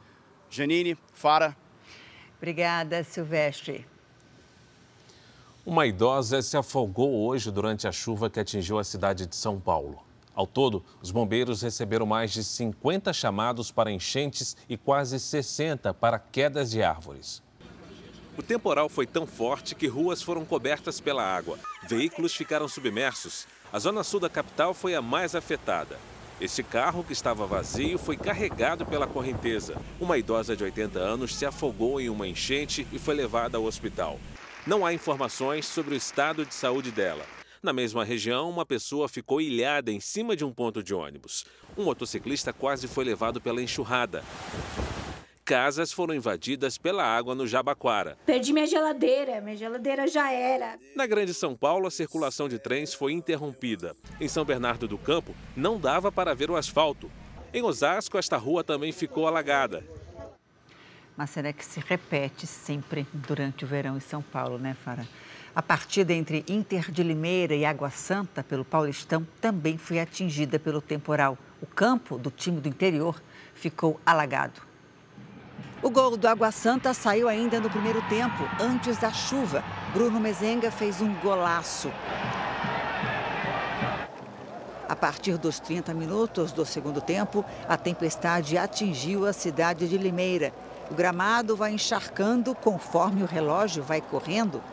[0.50, 1.56] Janine, Fara.
[2.38, 3.86] Obrigada, Silvestre.
[5.66, 10.04] Uma idosa se afogou hoje durante a chuva que atingiu a cidade de São Paulo.
[10.36, 16.18] Ao todo, os bombeiros receberam mais de 50 chamados para enchentes e quase 60 para
[16.18, 17.42] quedas de árvores.
[18.36, 21.60] O temporal foi tão forte que ruas foram cobertas pela água.
[21.88, 23.48] Veículos ficaram submersos.
[23.72, 26.00] A zona sul da capital foi a mais afetada.
[26.42, 29.80] Este carro, que estava vazio, foi carregado pela correnteza.
[30.00, 34.20] Uma idosa de 80 anos se afogou em uma enchente e foi levada ao hospital.
[34.66, 37.24] Não há informações sobre o estado de saúde dela.
[37.62, 41.46] Na mesma região, uma pessoa ficou ilhada em cima de um ponto de ônibus.
[41.78, 44.24] Um motociclista quase foi levado pela enxurrada.
[45.46, 48.18] Casas foram invadidas pela água no Jabaquara.
[48.26, 50.80] Perdi minha geladeira, minha geladeira já era.
[50.96, 53.94] Na Grande São Paulo, a circulação de trens foi interrompida.
[54.22, 57.12] Em São Bernardo do Campo, não dava para ver o asfalto.
[57.54, 59.86] Em Osasco, esta rua também ficou alagada.
[61.18, 65.06] Mas será que se repete sempre durante o verão em São Paulo, né, Fara?
[65.54, 70.82] A partida entre Inter de Limeira e Água Santa pelo Paulistão também foi atingida pelo
[70.82, 71.38] temporal.
[71.62, 73.22] O campo do time do interior
[73.54, 74.73] ficou alagado.
[75.84, 79.62] O gol do Água Santa saiu ainda no primeiro tempo, antes da chuva.
[79.92, 81.92] Bruno Mezenga fez um golaço.
[84.88, 90.54] A partir dos 30 minutos do segundo tempo, a tempestade atingiu a cidade de Limeira.
[90.90, 94.64] O gramado vai encharcando conforme o relógio vai correndo.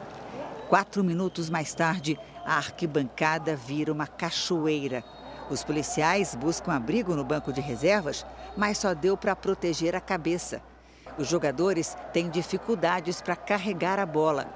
[0.68, 5.02] Quatro minutos mais tarde, a arquibancada vira uma cachoeira.
[5.50, 8.24] Os policiais buscam abrigo no banco de reservas,
[8.56, 10.62] mas só deu para proteger a cabeça.
[11.20, 14.46] Os jogadores têm dificuldades para carregar a bola.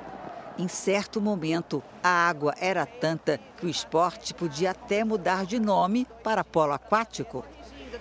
[0.59, 6.07] Em certo momento, a água era tanta que o esporte podia até mudar de nome
[6.23, 7.45] para polo aquático.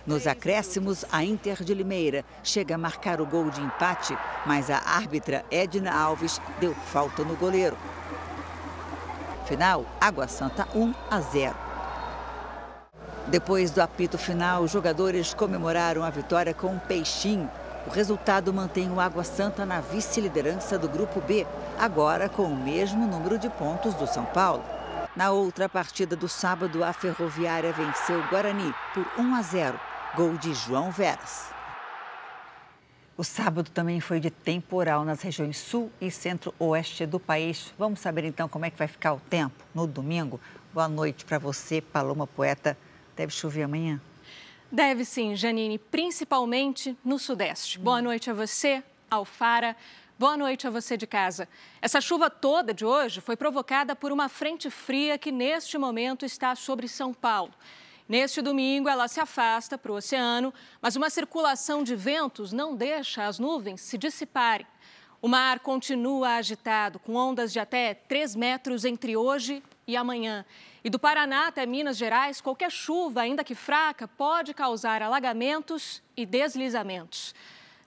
[0.08, 4.78] Nos acréscimos, a Inter de Limeira chega a marcar o gol de empate, mas a
[4.78, 7.78] árbitra Edna Alves deu falta no goleiro.
[9.46, 11.54] Final, Água Santa 1 a 0.
[13.28, 17.50] Depois do apito final, os jogadores comemoraram a vitória com um peixinho.
[17.86, 21.46] O resultado mantém o Água Santa na vice-liderança do Grupo B,
[21.78, 24.64] agora com o mesmo número de pontos do São Paulo.
[25.16, 29.80] Na outra partida do sábado, a Ferroviária venceu o Guarani por 1 a 0,
[30.16, 31.52] gol de João Veras.
[33.16, 37.74] O sábado também foi de temporal nas regiões sul e centro-oeste do país.
[37.78, 40.40] Vamos saber então como é que vai ficar o tempo no domingo.
[40.74, 42.76] Boa noite para você, Paloma Poeta.
[43.16, 44.02] Deve chover amanhã?
[44.74, 47.78] Deve sim, Janine, principalmente no Sudeste.
[47.78, 49.78] Boa noite a você, Alfara.
[50.18, 51.48] Boa noite a você de casa.
[51.80, 56.56] Essa chuva toda de hoje foi provocada por uma frente fria que neste momento está
[56.56, 57.54] sobre São Paulo.
[58.10, 63.28] Neste domingo, ela se afasta para o oceano, mas uma circulação de ventos não deixa
[63.28, 64.66] as nuvens se dissiparem.
[65.22, 70.44] O mar continua agitado, com ondas de até 3 metros entre hoje e amanhã.
[70.84, 76.26] E do Paraná até Minas Gerais, qualquer chuva, ainda que fraca, pode causar alagamentos e
[76.26, 77.34] deslizamentos.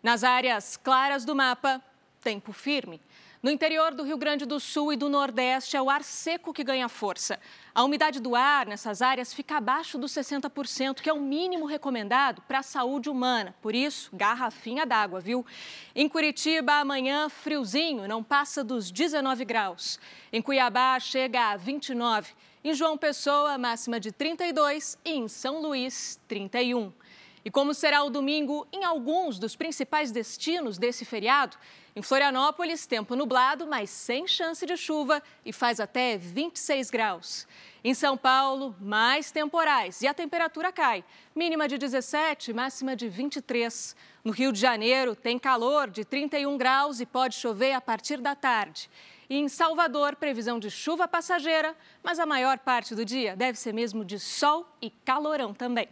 [0.03, 1.83] Nas áreas claras do mapa,
[2.23, 3.01] tempo firme.
[3.43, 6.65] No interior do Rio Grande do Sul e do Nordeste, é o ar seco que
[6.65, 7.39] ganha força.
[7.75, 12.41] A umidade do ar nessas áreas fica abaixo dos 60%, que é o mínimo recomendado
[12.49, 13.55] para a saúde humana.
[13.61, 15.45] Por isso, garrafinha d'água, viu?
[15.95, 20.01] Em Curitiba, amanhã, friozinho, não passa dos 19 graus.
[20.33, 22.35] Em Cuiabá, chega a 29.
[22.67, 26.93] Em João Pessoa, máxima de 32 e em São Luís, 31.
[27.45, 31.57] E como será o domingo em alguns dos principais destinos desse feriado?
[31.95, 37.47] Em Florianópolis, tempo nublado, mas sem chance de chuva e faz até 26 graus.
[37.85, 41.05] Em São Paulo, mais temporais e a temperatura cai,
[41.37, 43.95] mínima de 17, máxima de 23.
[44.25, 48.35] No Rio de Janeiro, tem calor de 31 graus e pode chover a partir da
[48.35, 48.91] tarde.
[49.29, 53.73] E em Salvador, previsão de chuva passageira, mas a maior parte do dia deve ser
[53.73, 55.89] mesmo de sol e calorão também.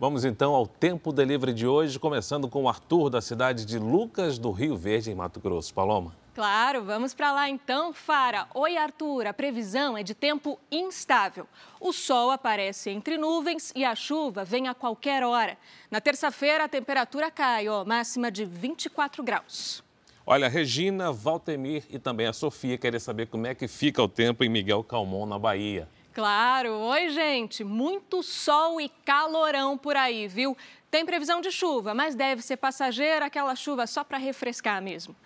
[0.00, 4.38] Vamos então ao Tempo Delivery de hoje, começando com o Arthur, da cidade de Lucas
[4.38, 5.74] do Rio Verde, em Mato Grosso.
[5.74, 6.14] Paloma.
[6.38, 8.46] Claro, vamos para lá então, Fara.
[8.54, 9.26] Oi, Arthur.
[9.26, 11.48] A previsão é de tempo instável.
[11.80, 15.58] O sol aparece entre nuvens e a chuva vem a qualquer hora.
[15.90, 19.82] Na terça-feira, a temperatura cai, ó, máxima de 24 graus.
[20.30, 24.06] Olha, a Regina, Valtemir e também a Sofia querem saber como é que fica o
[24.06, 25.88] tempo em Miguel Calmon, na Bahia.
[26.12, 26.70] Claro.
[26.70, 27.64] Oi, gente.
[27.64, 30.54] Muito sol e calorão por aí, viu?
[30.90, 35.16] Tem previsão de chuva, mas deve ser passageira, aquela chuva só para refrescar mesmo.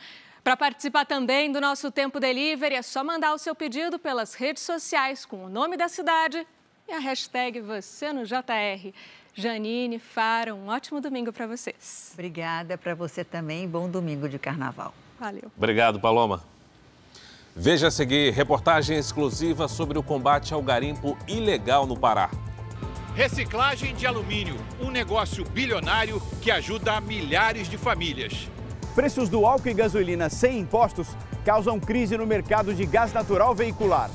[0.44, 4.62] Para participar também do nosso Tempo Delivery, é só mandar o seu pedido pelas redes
[4.62, 6.46] sociais com o nome da cidade
[6.86, 8.92] e a hashtag você no JR.
[9.34, 12.10] Janine, Fara, um ótimo domingo para vocês.
[12.12, 13.66] Obrigada para você também.
[13.66, 14.92] Bom domingo de carnaval.
[15.18, 15.50] Valeu.
[15.56, 16.42] Obrigado, Paloma.
[17.56, 22.30] Veja a seguir reportagem exclusiva sobre o combate ao garimpo ilegal no Pará.
[23.14, 28.48] Reciclagem de alumínio, um negócio bilionário que ajuda milhares de famílias.
[28.94, 31.08] Preços do álcool e gasolina sem impostos
[31.44, 34.10] causam crise no mercado de gás natural veicular.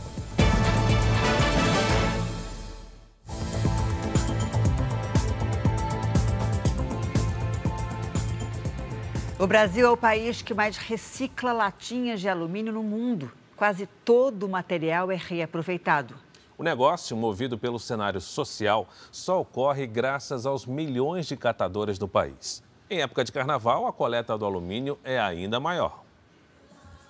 [9.39, 13.31] O Brasil é o país que mais recicla latinhas de alumínio no mundo.
[13.55, 16.15] Quase todo o material é reaproveitado.
[16.57, 22.63] O negócio, movido pelo cenário social, só ocorre graças aos milhões de catadores do país.
[22.89, 26.03] Em época de carnaval, a coleta do alumínio é ainda maior.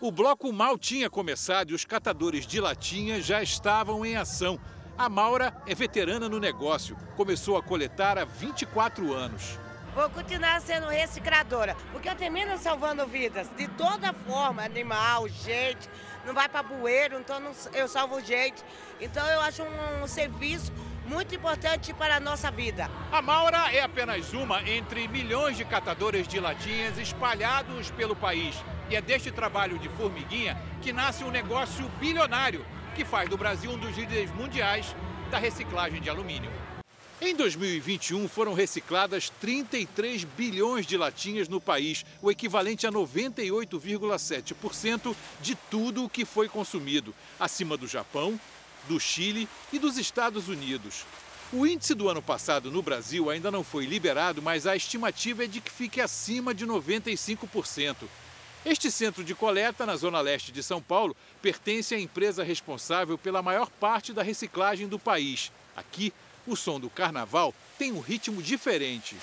[0.01, 4.59] O bloco mal tinha começado e os catadores de latinha já estavam em ação.
[4.97, 9.57] A Maura é veterana no negócio, começou a coletar há 24 anos.
[9.97, 15.89] Vou continuar sendo recicladora, porque eu termino salvando vidas de toda forma, animal, gente,
[16.23, 18.63] não vai para bueiro, então não, eu salvo gente.
[19.01, 20.71] Então eu acho um, um serviço
[21.07, 22.91] muito importante para a nossa vida.
[23.11, 28.55] A Maura é apenas uma entre milhões de catadores de latinhas espalhados pelo país.
[28.91, 33.71] E é deste trabalho de formiguinha que nasce um negócio bilionário que faz do Brasil
[33.71, 34.95] um dos líderes mundiais
[35.31, 36.51] da reciclagem de alumínio.
[37.19, 45.55] Em 2021, foram recicladas 33 bilhões de latinhas no país, o equivalente a 98,7% de
[45.55, 48.39] tudo o que foi consumido, acima do Japão,
[48.87, 51.05] do Chile e dos Estados Unidos.
[51.51, 55.47] O índice do ano passado no Brasil ainda não foi liberado, mas a estimativa é
[55.47, 57.95] de que fique acima de 95%.
[58.63, 63.41] Este centro de coleta, na zona leste de São Paulo, pertence à empresa responsável pela
[63.41, 65.51] maior parte da reciclagem do país.
[65.75, 66.13] Aqui,
[66.47, 69.15] o som do carnaval tem um ritmo diferente.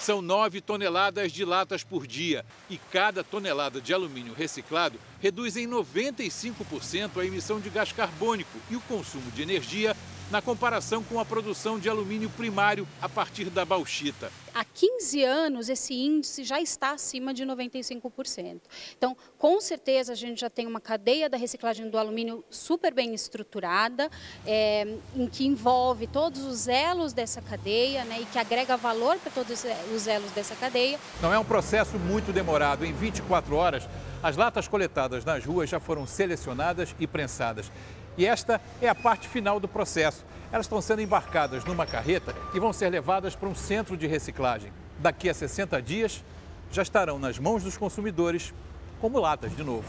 [0.00, 5.68] São 9 toneladas de latas por dia e cada tonelada de alumínio reciclado reduz em
[5.68, 9.96] 95% a emissão de gás carbônico e o consumo de energia
[10.32, 14.32] na comparação com a produção de alumínio primário a partir da bauxita.
[14.54, 18.60] Há 15 anos, esse índice já está acima de 95%.
[18.96, 23.14] Então, com certeza, a gente já tem uma cadeia da reciclagem do alumínio super bem
[23.14, 24.10] estruturada,
[24.46, 29.30] é, em que envolve todos os elos dessa cadeia né, e que agrega valor para
[29.30, 29.64] todos
[29.94, 30.98] os elos dessa cadeia.
[31.20, 32.86] Não é um processo muito demorado.
[32.86, 33.86] Em 24 horas,
[34.22, 37.70] as latas coletadas nas ruas já foram selecionadas e prensadas.
[38.16, 40.24] E esta é a parte final do processo.
[40.52, 44.72] Elas estão sendo embarcadas numa carreta e vão ser levadas para um centro de reciclagem.
[44.98, 46.22] Daqui a 60 dias,
[46.70, 48.52] já estarão nas mãos dos consumidores
[49.00, 49.86] como latas de novo.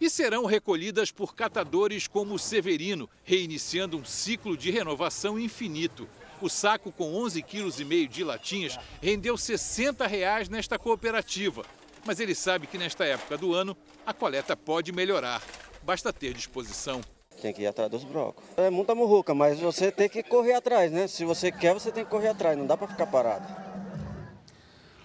[0.00, 6.08] E serão recolhidas por catadores como o Severino, reiniciando um ciclo de renovação infinito.
[6.40, 11.64] O saco com 11,5 kg de latinhas rendeu 60 reais nesta cooperativa.
[12.06, 15.42] Mas ele sabe que nesta época do ano a coleta pode melhorar.
[15.82, 17.02] Basta ter disposição.
[17.40, 18.44] Tem que ir atrás dos blocos.
[18.56, 21.06] É muita murruca, mas você tem que correr atrás, né?
[21.06, 23.46] Se você quer, você tem que correr atrás, não dá para ficar parado.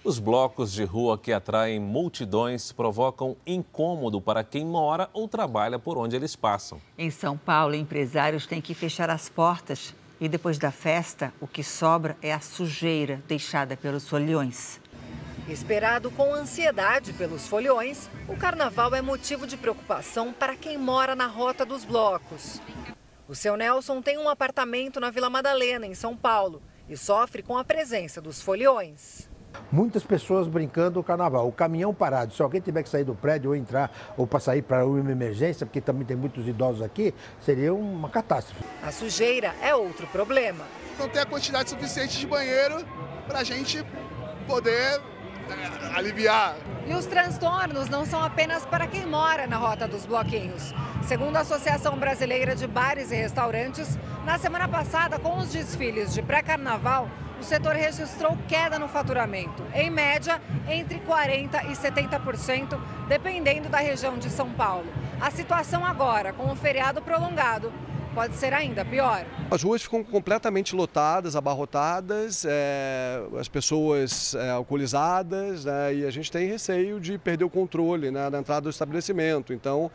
[0.04, 5.98] Os blocos de rua que atraem multidões provocam incômodo para quem mora ou trabalha por
[5.98, 6.80] onde eles passam.
[6.96, 11.62] Em São Paulo, empresários têm que fechar as portas e depois da festa, o que
[11.64, 14.80] sobra é a sujeira deixada pelos foliões.
[15.48, 21.26] Esperado com ansiedade pelos foliões, o carnaval é motivo de preocupação para quem mora na
[21.26, 22.60] rota dos blocos.
[23.28, 27.56] O seu Nelson tem um apartamento na Vila Madalena, em São Paulo, e sofre com
[27.56, 29.28] a presença dos foliões.
[29.70, 31.46] Muitas pessoas brincando o carnaval.
[31.46, 34.62] O caminhão parado, se alguém tiver que sair do prédio ou entrar ou para sair
[34.62, 38.64] para uma emergência, porque também tem muitos idosos aqui, seria uma catástrofe.
[38.82, 40.64] A sujeira é outro problema.
[40.98, 42.84] Não tem a quantidade suficiente de banheiro
[43.28, 43.84] para a gente
[44.46, 45.00] poder
[45.94, 46.56] aliviar.
[46.86, 50.72] E os transtornos não são apenas para quem mora na rota dos bloquinhos.
[51.02, 56.22] Segundo a Associação Brasileira de Bares e Restaurantes, na semana passada, com os desfiles de
[56.22, 57.08] pré-carnaval,
[57.40, 62.78] o setor registrou queda no faturamento, em média entre 40% e 70%,
[63.08, 64.86] dependendo da região de São Paulo.
[65.20, 67.72] A situação agora, com o feriado prolongado,
[68.16, 69.26] pode ser ainda pior.
[69.50, 76.32] As ruas ficam completamente lotadas, abarrotadas, é, as pessoas é, alcoolizadas né, e a gente
[76.32, 79.52] tem receio de perder o controle né, na entrada do estabelecimento.
[79.52, 79.90] Então,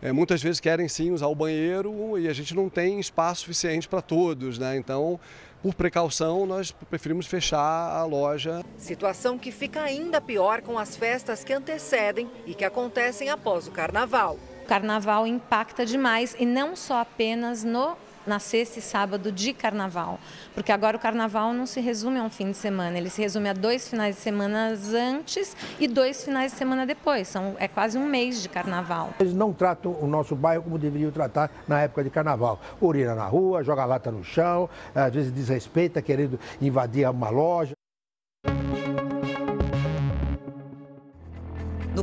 [0.00, 3.88] é, muitas vezes querem sim usar o banheiro e a gente não tem espaço suficiente
[3.88, 4.56] para todos.
[4.56, 4.76] Né?
[4.76, 5.18] Então,
[5.60, 8.62] por precaução, nós preferimos fechar a loja.
[8.78, 13.72] Situação que fica ainda pior com as festas que antecedem e que acontecem após o
[13.72, 14.38] carnaval.
[14.64, 20.18] O carnaval impacta demais e não só apenas no na sexta e sábado de carnaval,
[20.54, 23.50] porque agora o carnaval não se resume a um fim de semana, ele se resume
[23.50, 27.28] a dois finais de semana antes e dois finais de semana depois.
[27.28, 29.10] São, é quase um mês de carnaval.
[29.20, 32.58] Eles não tratam o nosso bairro como deveriam tratar na época de carnaval.
[32.80, 37.73] Urina na rua, joga lata no chão, às vezes desrespeita, querendo invadir uma loja.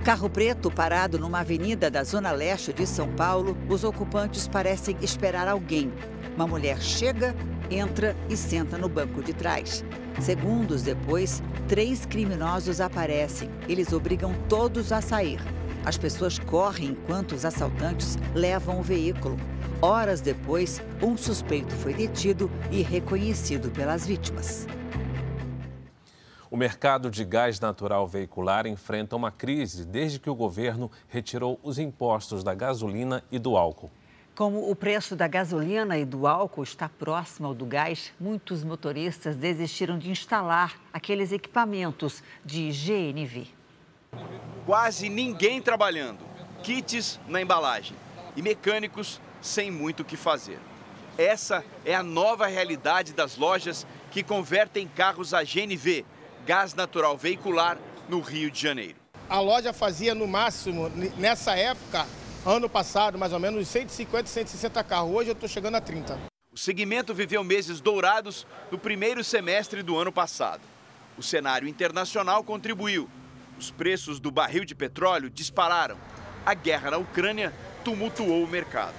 [0.02, 5.47] Carro preto parado numa avenida da zona leste de São Paulo, os ocupantes parecem esperar
[5.47, 5.93] alguém.
[6.36, 7.36] Uma mulher chega,
[7.70, 9.86] entra e senta no banco de trás.
[10.20, 13.49] Segundos depois, três criminosos aparecem.
[13.70, 15.39] Eles obrigam todos a sair.
[15.86, 19.38] As pessoas correm enquanto os assaltantes levam o veículo.
[19.82, 24.68] Horas depois, um suspeito foi detido e reconhecido pelas vítimas.
[26.52, 31.80] O mercado de gás natural veicular enfrenta uma crise desde que o governo retirou os
[31.80, 33.89] impostos da gasolina e do álcool.
[34.36, 39.38] Como o preço da gasolina e do álcool está próximo ao do gás, muitos motoristas
[39.38, 43.47] desistiram de instalar aqueles equipamentos de GNV.
[44.66, 46.20] Quase ninguém trabalhando,
[46.64, 47.95] kits na embalagem
[48.36, 50.60] e mecânicos sem muito o que fazer.
[51.18, 56.04] Essa é a nova realidade das lojas que convertem carros a GNV
[56.46, 57.78] gás natural veicular
[58.10, 58.96] no Rio de Janeiro.
[59.30, 62.06] A loja fazia no máximo, nessa época,
[62.46, 65.12] ano passado, mais ou menos 150, 160 carros.
[65.12, 66.18] Hoje eu estou chegando a 30.
[66.52, 70.62] O segmento viveu meses dourados no primeiro semestre do ano passado.
[71.18, 73.10] O cenário internacional contribuiu.
[73.58, 75.98] Os preços do barril de petróleo dispararam.
[76.46, 78.96] A guerra na Ucrânia tumultuou o mercado.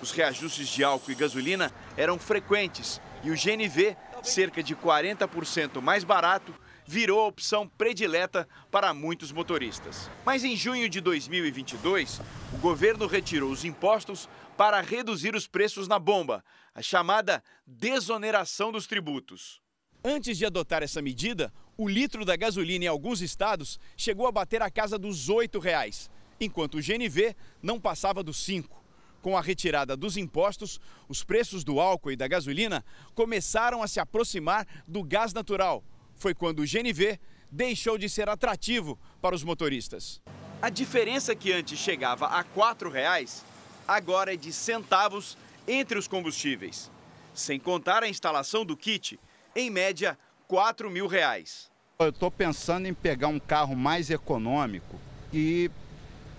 [0.00, 6.04] Os reajustes de álcool e gasolina eram frequentes e o GNV, cerca de 40% mais
[6.04, 6.54] barato,
[6.86, 10.10] virou a opção predileta para muitos motoristas.
[10.24, 12.20] Mas em junho de 2022,
[12.52, 18.86] o governo retirou os impostos para reduzir os preços na bomba, a chamada desoneração dos
[18.86, 19.60] tributos.
[20.04, 24.60] Antes de adotar essa medida, o litro da gasolina em alguns estados chegou a bater
[24.62, 28.84] a casa dos 8 reais, enquanto o GNV não passava dos 5.
[29.22, 30.78] Com a retirada dos impostos,
[31.08, 35.82] os preços do álcool e da gasolina começaram a se aproximar do gás natural.
[36.14, 37.18] Foi quando o GNV
[37.50, 40.20] deixou de ser atrativo para os motoristas.
[40.60, 43.44] A diferença que antes chegava a 4 reais,
[43.86, 45.36] agora é de centavos
[45.68, 46.90] entre os combustíveis.
[47.34, 49.18] Sem contar a instalação do kit,
[49.54, 51.70] em média, 4 mil reais.
[51.98, 54.98] Eu estou pensando em pegar um carro mais econômico
[55.32, 55.70] e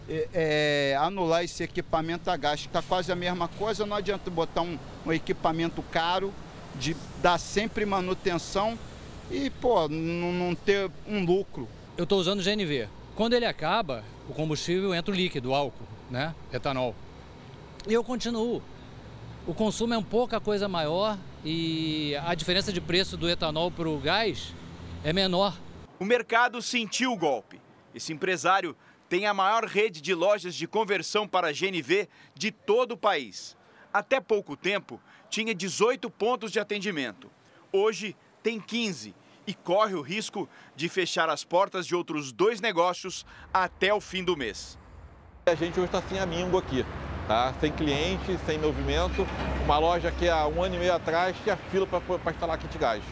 [0.07, 3.85] é, é, anular esse equipamento a gás, que está quase a mesma coisa.
[3.85, 6.33] Não adianta botar um, um equipamento caro,
[6.75, 8.77] de dar sempre manutenção
[9.29, 11.67] e, pô, não ter um lucro.
[11.97, 12.87] Eu estou usando GNV.
[13.15, 16.35] Quando ele acaba, o combustível entra o líquido, o álcool, né?
[16.51, 16.95] Etanol.
[17.87, 18.61] E eu continuo.
[19.47, 23.69] O consumo é um pouco a coisa maior e a diferença de preço do etanol
[23.69, 24.53] para o gás
[25.03, 25.55] é menor.
[25.99, 27.61] O mercado sentiu o golpe.
[27.93, 28.75] Esse empresário
[29.07, 33.55] tem a maior rede de lojas de conversão para GNV de todo o país.
[33.93, 34.99] Até pouco tempo,
[35.29, 37.29] tinha 18 pontos de atendimento.
[37.71, 38.15] Hoje,
[38.45, 39.15] tem 15
[39.47, 44.23] e corre o risco de fechar as portas de outros dois negócios até o fim
[44.23, 44.77] do mês.
[45.47, 46.85] A gente hoje está sem amigo aqui,
[47.27, 47.55] tá?
[47.59, 49.25] sem cliente, sem movimento.
[49.63, 53.03] Uma loja que há um ano e meio atrás tinha fila para instalar kit gás.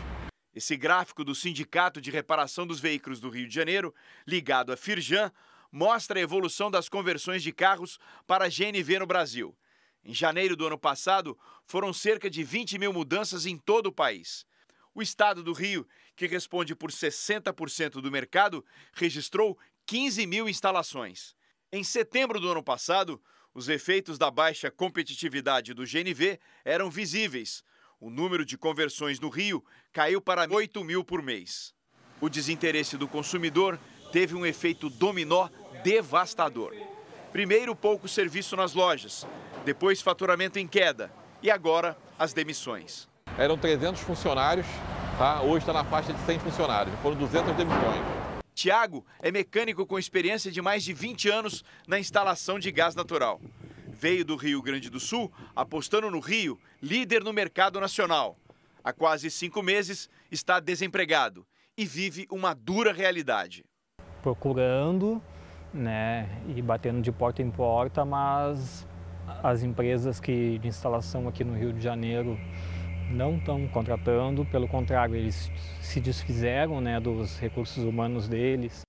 [0.53, 3.91] Esse gráfico do Sindicato de Reparação dos Veículos do Rio de Janeiro,
[4.27, 5.31] ligado à Firjan,
[5.71, 9.57] mostra a evolução das conversões de carros para GNV no Brasil.
[10.05, 14.45] Em janeiro do ano passado, foram cerca de 20 mil mudanças em todo o país.
[14.95, 18.63] O estado do Rio, que responde por 60% do mercado,
[18.93, 21.35] registrou 15 mil instalações.
[21.71, 23.21] Em setembro do ano passado,
[23.53, 27.63] os efeitos da baixa competitividade do GNV eram visíveis.
[27.99, 31.73] O número de conversões no Rio caiu para 8 mil por mês.
[32.21, 33.79] O desinteresse do consumidor
[34.11, 35.49] teve um efeito dominó
[35.83, 36.75] devastador.
[37.31, 39.25] Primeiro, pouco serviço nas lojas,
[39.65, 43.11] depois, faturamento em queda e agora, as demissões.
[43.37, 44.67] Eram 300 funcionários,
[45.17, 45.41] tá?
[45.41, 48.05] hoje está na faixa de 100 funcionários, foram 200 demissões.
[48.53, 53.41] Tiago é mecânico com experiência de mais de 20 anos na instalação de gás natural.
[53.87, 58.37] Veio do Rio Grande do Sul, apostando no Rio, líder no mercado nacional.
[58.83, 61.43] Há quase cinco meses está desempregado
[61.75, 63.65] e vive uma dura realidade.
[64.21, 65.19] Procurando
[65.73, 68.85] né, e batendo de porta em porta, mas
[69.41, 72.37] as empresas que, de instalação aqui no Rio de Janeiro
[73.11, 75.51] não estão contratando, pelo contrário, eles
[75.81, 78.81] se desfizeram né, dos recursos humanos deles.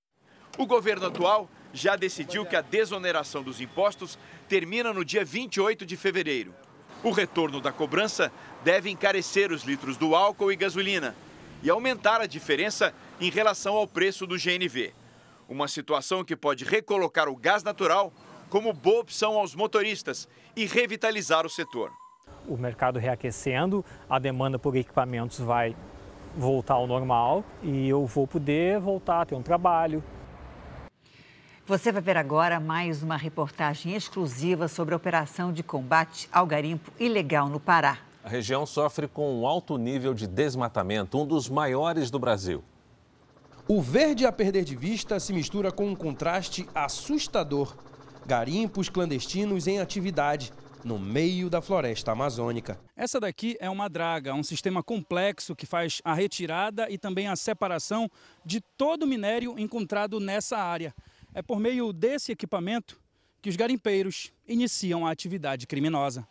[0.56, 5.96] O governo atual já decidiu que a desoneração dos impostos termina no dia 28 de
[5.96, 6.54] fevereiro.
[7.02, 11.14] O retorno da cobrança deve encarecer os litros do álcool e gasolina
[11.62, 14.94] e aumentar a diferença em relação ao preço do GNV.
[15.48, 18.12] Uma situação que pode recolocar o gás natural
[18.48, 21.90] como boa opção aos motoristas e revitalizar o setor.
[22.46, 25.74] O mercado reaquecendo, a demanda por equipamentos vai
[26.36, 30.04] voltar ao normal e eu vou poder voltar a ter um trabalho.
[31.66, 36.92] Você vai ver agora mais uma reportagem exclusiva sobre a operação de combate ao garimpo
[37.00, 37.98] ilegal no Pará.
[38.22, 42.62] A região sofre com um alto nível de desmatamento, um dos maiores do Brasil.
[43.66, 47.74] O verde a perder de vista se mistura com um contraste assustador.
[48.26, 50.52] Garimpos clandestinos em atividade
[50.84, 52.78] no meio da floresta amazônica.
[52.94, 57.34] Essa daqui é uma draga, um sistema complexo que faz a retirada e também a
[57.34, 58.10] separação
[58.44, 60.94] de todo o minério encontrado nessa área.
[61.32, 63.00] É por meio desse equipamento
[63.40, 66.26] que os garimpeiros iniciam a atividade criminosa.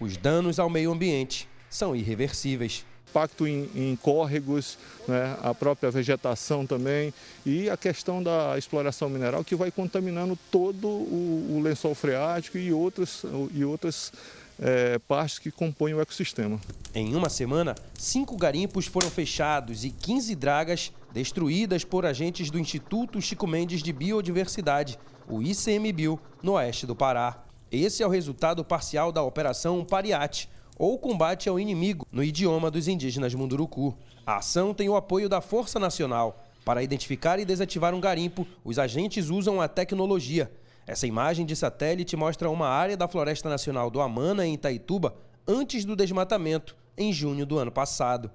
[0.00, 6.66] Os danos ao meio ambiente são irreversíveis impacto em, em córregos, né, a própria vegetação
[6.66, 7.12] também
[7.44, 12.72] e a questão da exploração mineral que vai contaminando todo o, o lençol freático e
[12.72, 13.22] outras,
[13.54, 14.10] e outras
[14.58, 16.58] é, partes que compõem o ecossistema.
[16.94, 23.20] Em uma semana, cinco garimpos foram fechados e 15 dragas destruídas por agentes do Instituto
[23.20, 24.98] Chico Mendes de Biodiversidade,
[25.28, 27.44] o ICMBio, no oeste do Pará.
[27.70, 30.48] Esse é o resultado parcial da Operação Pariate,
[30.78, 33.96] ou combate ao inimigo, no idioma dos indígenas Munduruku.
[34.26, 36.44] A ação tem o apoio da Força Nacional.
[36.64, 40.50] Para identificar e desativar um garimpo, os agentes usam a tecnologia.
[40.86, 45.14] Essa imagem de satélite mostra uma área da Floresta Nacional do Amana, em Itaituba,
[45.46, 48.30] antes do desmatamento, em junho do ano passado.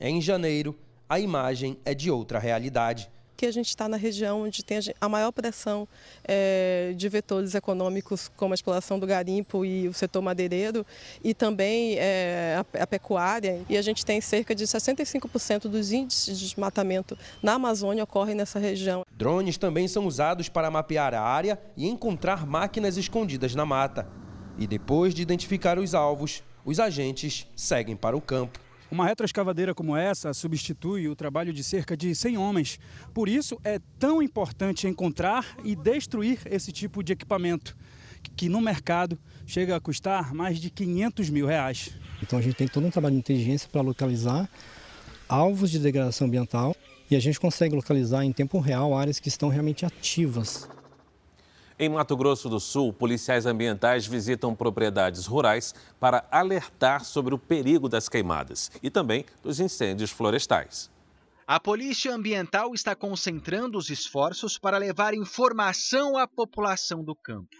[0.00, 0.76] Em janeiro,
[1.08, 5.08] a imagem é de outra realidade que a gente está na região onde tem a
[5.08, 5.86] maior pressão
[6.24, 10.86] é, de vetores econômicos, como a exploração do garimpo e o setor madeireiro,
[11.22, 13.60] e também é, a, a, pecuária.
[13.68, 18.58] E a gente tem cerca de 65% dos índices de desmatamento na Amazônia ocorrem nessa
[18.58, 19.04] região.
[19.16, 24.06] Drones também são usados para mapear a área e encontrar máquinas escondidas na mata.
[24.58, 28.60] E depois de identificar os alvos, os agentes seguem para o campo.
[28.92, 32.78] Uma retroescavadeira como essa substitui o trabalho de cerca de 100 homens.
[33.14, 37.74] Por isso, é tão importante encontrar e destruir esse tipo de equipamento,
[38.36, 41.94] que no mercado chega a custar mais de 500 mil reais.
[42.22, 44.46] Então a gente tem todo um trabalho de inteligência para localizar
[45.26, 46.76] alvos de degradação ambiental
[47.10, 50.68] e a gente consegue localizar em tempo real áreas que estão realmente ativas.
[51.82, 57.88] Em Mato Grosso do Sul, policiais ambientais visitam propriedades rurais para alertar sobre o perigo
[57.88, 60.88] das queimadas e também dos incêndios florestais.
[61.44, 67.56] A Polícia Ambiental está concentrando os esforços para levar informação à população do campo.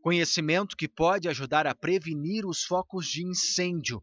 [0.00, 4.00] Conhecimento que pode ajudar a prevenir os focos de incêndio.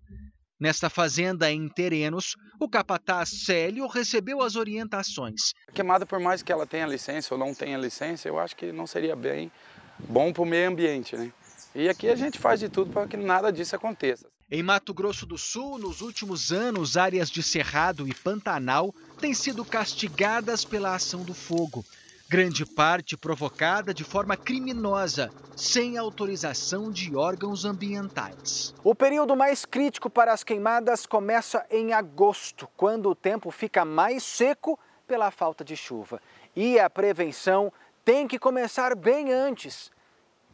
[0.62, 5.56] Nesta fazenda em Terenos, o capataz Célio recebeu as orientações.
[5.68, 8.72] A queimada, por mais que ela tenha licença ou não tenha licença, eu acho que
[8.72, 9.52] não seria bem
[9.98, 11.18] bom para o meio ambiente.
[11.18, 11.34] Né?
[11.74, 14.28] E aqui a gente faz de tudo para que nada disso aconteça.
[14.52, 19.66] Em Mato Grosso do Sul, nos últimos anos, áreas de Cerrado e Pantanal têm sido
[19.66, 21.84] castigadas pela ação do fogo
[22.32, 28.74] grande parte provocada de forma criminosa, sem autorização de órgãos ambientais.
[28.86, 34.24] O período mais crítico para as queimadas começa em agosto, quando o tempo fica mais
[34.24, 36.22] seco pela falta de chuva.
[36.56, 37.70] E a prevenção
[38.06, 39.92] tem que começar bem antes,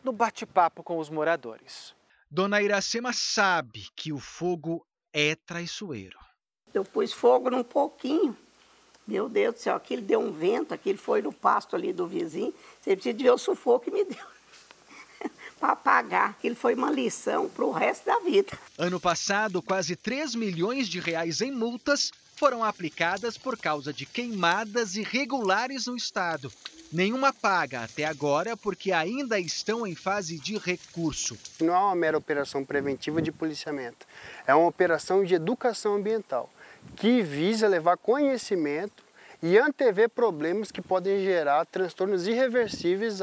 [0.03, 1.93] no bate-papo com os moradores.
[2.27, 6.17] Dona Iracema sabe que o fogo é traiçoeiro.
[6.73, 8.35] Eu pus fogo num pouquinho
[9.07, 12.53] meu Deus do céu, aquilo deu um vento, aquilo foi no pasto ali do vizinho.
[12.81, 14.25] Você precisa ver o sufoco que me deu.
[15.59, 16.29] para apagar.
[16.31, 18.57] Aquilo foi uma lição para o resto da vida.
[18.77, 24.95] Ano passado, quase 3 milhões de reais em multas foram aplicadas por causa de queimadas
[24.95, 26.51] irregulares no estado.
[26.91, 31.37] Nenhuma paga até agora, porque ainda estão em fase de recurso.
[31.59, 34.05] Não é uma mera operação preventiva de policiamento,
[34.45, 36.49] é uma operação de educação ambiental
[36.95, 39.03] que visa levar conhecimento
[39.41, 43.19] e antever problemas que podem gerar transtornos irreversíveis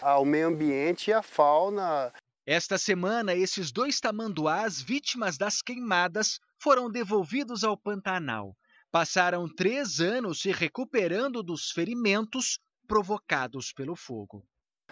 [0.00, 2.12] ao meio ambiente e à fauna.
[2.46, 8.54] Esta semana, esses dois tamanduás vítimas das queimadas foram devolvidos ao Pantanal.
[8.92, 14.44] Passaram três anos se recuperando dos ferimentos provocados pelo fogo.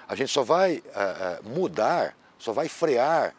[0.09, 3.35] A gente só vai uh, mudar, só vai frear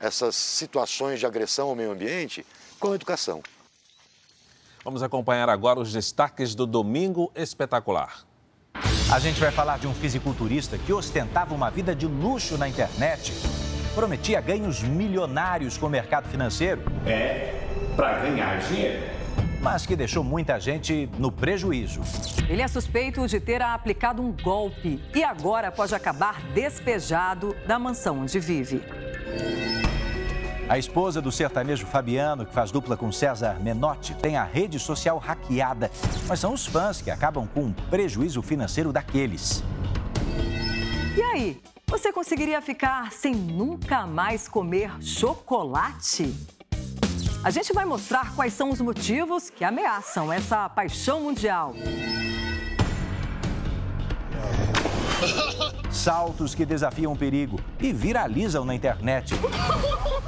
[0.00, 2.44] essas situações de agressão ao meio ambiente
[2.80, 3.42] com a educação.
[4.88, 8.24] Vamos acompanhar agora os destaques do Domingo Espetacular.
[9.12, 13.34] A gente vai falar de um fisiculturista que ostentava uma vida de luxo na internet.
[13.94, 16.80] Prometia ganhos milionários com o mercado financeiro.
[17.04, 19.18] É para ganhar dinheiro
[19.60, 22.00] mas que deixou muita gente no prejuízo.
[22.48, 28.20] Ele é suspeito de ter aplicado um golpe e agora pode acabar despejado da mansão
[28.20, 28.80] onde vive.
[30.68, 35.16] A esposa do sertanejo Fabiano, que faz dupla com César Menotti, tem a rede social
[35.16, 35.90] hackeada.
[36.28, 39.64] Mas são os fãs que acabam com um prejuízo financeiro daqueles.
[41.16, 46.34] E aí, você conseguiria ficar sem nunca mais comer chocolate?
[47.42, 51.72] A gente vai mostrar quais são os motivos que ameaçam essa paixão mundial.
[55.90, 59.34] Saltos que desafiam o perigo e viralizam na internet.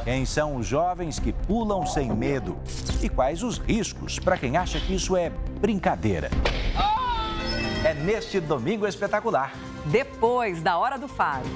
[0.05, 2.59] Quem são os jovens que pulam sem medo?
[3.03, 5.30] E quais os riscos para quem acha que isso é
[5.61, 6.30] brincadeira?
[7.84, 9.53] É neste domingo espetacular.
[9.86, 11.46] Depois da Hora do Faro.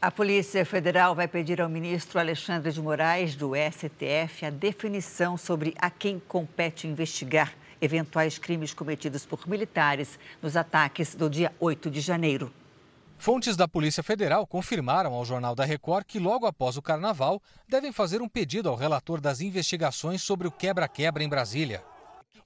[0.00, 5.74] A Polícia Federal vai pedir ao ministro Alexandre de Moraes, do STF, a definição sobre
[5.76, 12.00] a quem compete investigar eventuais crimes cometidos por militares nos ataques do dia 8 de
[12.00, 12.52] janeiro.
[13.18, 17.92] Fontes da Polícia Federal confirmaram ao Jornal da Record que, logo após o carnaval, devem
[17.92, 21.82] fazer um pedido ao relator das investigações sobre o quebra-quebra em Brasília.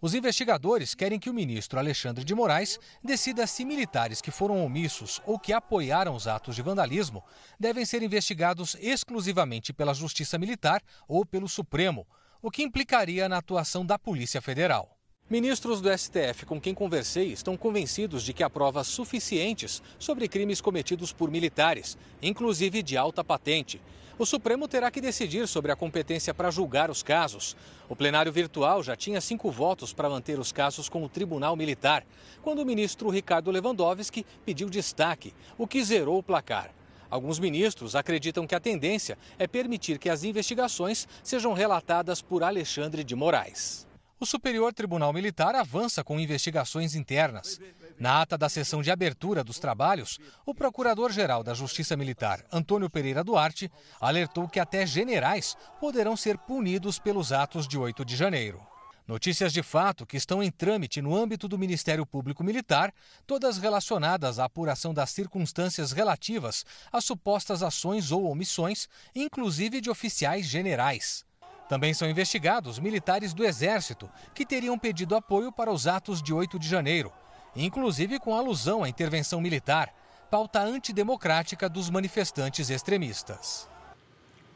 [0.01, 5.21] Os investigadores querem que o ministro Alexandre de Moraes decida se militares que foram omissos
[5.25, 7.23] ou que apoiaram os atos de vandalismo
[7.61, 12.05] devem ser investigados exclusivamente pela Justiça Militar ou pelo Supremo,
[12.41, 14.99] o que implicaria na atuação da Polícia Federal.
[15.33, 20.61] Ministros do STF com quem conversei estão convencidos de que há provas suficientes sobre crimes
[20.61, 23.81] cometidos por militares, inclusive de alta patente.
[24.19, 27.57] o Supremo terá que decidir sobre a competência para julgar os casos.
[27.89, 32.05] O plenário virtual já tinha cinco votos para manter os casos com o Tribunal Militar,
[32.43, 36.75] quando o ministro Ricardo Lewandowski pediu destaque, o que zerou o placar.
[37.09, 43.03] Alguns ministros acreditam que a tendência é permitir que as investigações sejam relatadas por Alexandre
[43.03, 43.91] de Moraes.
[44.23, 47.59] O Superior Tribunal Militar avança com investigações internas.
[47.99, 53.25] Na ata da sessão de abertura dos trabalhos, o Procurador-Geral da Justiça Militar, Antônio Pereira
[53.25, 53.69] Duarte,
[54.01, 58.65] alertou que até generais poderão ser punidos pelos atos de 8 de janeiro.
[59.09, 62.95] Notícias de fato que estão em trâmite no âmbito do Ministério Público Militar,
[63.27, 70.47] todas relacionadas à apuração das circunstâncias relativas a supostas ações ou omissões, inclusive de oficiais
[70.47, 71.25] generais.
[71.73, 76.59] Também são investigados militares do Exército que teriam pedido apoio para os atos de 8
[76.59, 77.11] de janeiro,
[77.57, 79.89] inclusive com alusão à intervenção militar,
[80.31, 83.67] pauta antidemocrática dos manifestantes extremistas.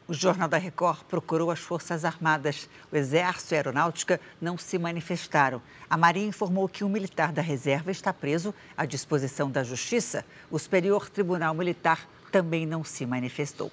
[0.07, 2.69] O Jornal da Record procurou as Forças Armadas.
[2.91, 5.59] O Exército e a Aeronáutica não se manifestaram.
[5.89, 10.23] A Marinha informou que um militar da reserva está preso à disposição da Justiça.
[10.51, 13.71] O Superior Tribunal Militar também não se manifestou.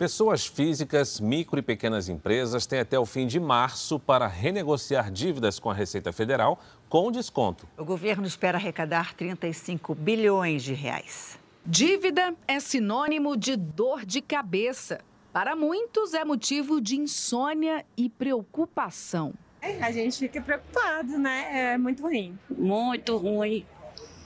[0.00, 5.58] Pessoas físicas, micro e pequenas empresas têm até o fim de março para renegociar dívidas
[5.58, 7.68] com a Receita Federal com desconto.
[7.76, 11.38] O governo espera arrecadar 35 bilhões de reais.
[11.66, 15.02] Dívida é sinônimo de dor de cabeça.
[15.34, 19.34] Para muitos, é motivo de insônia e preocupação.
[19.60, 21.74] É, a gente fica preocupado, né?
[21.74, 22.38] É muito ruim.
[22.48, 23.66] Muito ruim.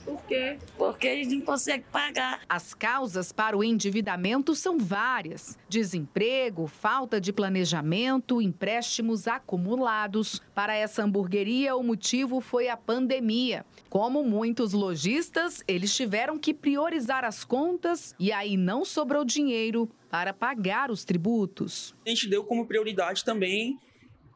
[0.05, 0.57] Por quê?
[0.77, 2.41] Porque eles não conseguem pagar.
[2.47, 10.41] As causas para o endividamento são várias: desemprego, falta de planejamento, empréstimos acumulados.
[10.53, 13.65] Para essa hamburgueria, o motivo foi a pandemia.
[13.89, 20.33] Como muitos lojistas, eles tiveram que priorizar as contas e aí não sobrou dinheiro para
[20.33, 21.95] pagar os tributos.
[22.05, 23.79] A gente deu como prioridade também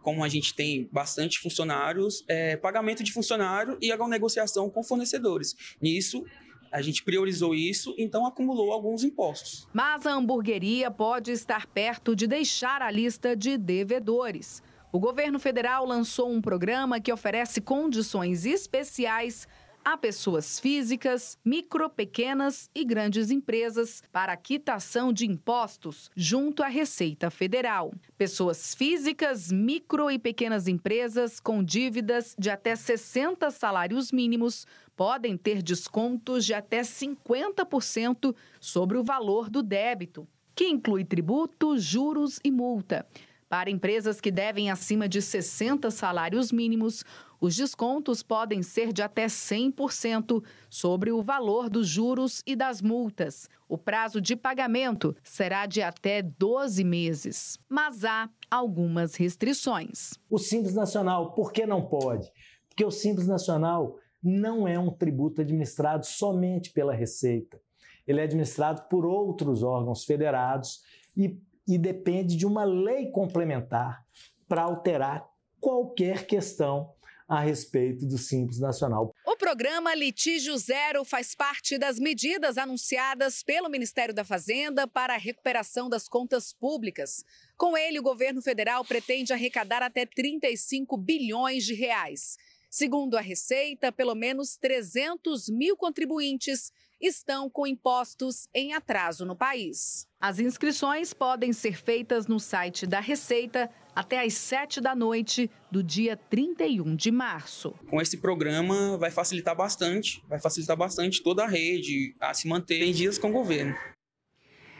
[0.02, 5.56] como a gente tem bastante funcionários, é, pagamento de funcionário e a negociação com fornecedores.
[5.82, 6.24] Nisso,
[6.72, 9.68] a gente priorizou isso, então acumulou alguns impostos.
[9.74, 14.62] Mas a hamburgueria pode estar perto de deixar a lista de devedores.
[14.92, 19.48] O governo federal lançou um programa que oferece condições especiais
[19.94, 27.32] a pessoas físicas, micro, pequenas e grandes empresas para quitação de impostos junto à Receita
[27.32, 27.92] Federal.
[28.16, 35.64] Pessoas físicas, micro e pequenas empresas com dívidas de até 60 salários mínimos podem ter
[35.64, 43.08] descontos de até 50% sobre o valor do débito, que inclui tributo, juros e multa.
[43.50, 47.04] Para empresas que devem acima de 60 salários mínimos,
[47.42, 53.50] os descontos podem ser de até 100% sobre o valor dos juros e das multas.
[53.68, 57.58] O prazo de pagamento será de até 12 meses.
[57.70, 60.14] Mas há algumas restrições.
[60.30, 62.30] O Simples Nacional, por que não pode?
[62.68, 67.60] Porque o Simples Nacional não é um tributo administrado somente pela Receita.
[68.06, 70.82] Ele é administrado por outros órgãos federados
[71.16, 74.04] e, e depende de uma lei complementar
[74.48, 75.30] para alterar
[75.60, 76.92] qualquer questão
[77.30, 79.14] a respeito do Simples Nacional.
[79.24, 85.18] O programa Litígio Zero faz parte das medidas anunciadas pelo Ministério da Fazenda para a
[85.18, 87.24] recuperação das contas públicas.
[87.56, 92.36] Com ele, o governo federal pretende arrecadar até 35 bilhões de reais.
[92.68, 100.08] Segundo a Receita, pelo menos 300 mil contribuintes estão com impostos em atraso no país.
[100.20, 105.84] As inscrições podem ser feitas no site da Receita até às 7 da noite do
[105.84, 107.74] dia 31 de março.
[107.90, 112.82] Com esse programa vai facilitar bastante, vai facilitar bastante toda a rede a se manter
[112.82, 113.76] em dias com o governo.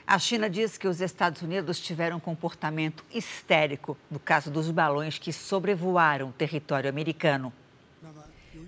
[0.06, 5.20] A China diz que os Estados Unidos tiveram um comportamento histérico no caso dos balões
[5.20, 7.54] que sobrevoaram o território americano.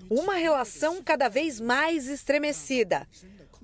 [0.08, 3.08] Uma relação cada vez mais estremecida.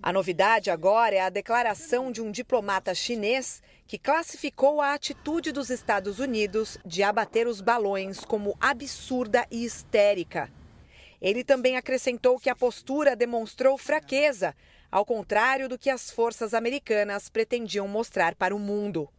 [0.01, 5.71] A novidade agora é a declaração de um diplomata chinês que classificou a atitude dos
[5.71, 10.51] Estados Unidos de abater os balões como absurda e histérica.
[11.19, 14.55] Ele também acrescentou que a postura demonstrou fraqueza,
[14.91, 19.09] ao contrário do que as forças americanas pretendiam mostrar para o mundo.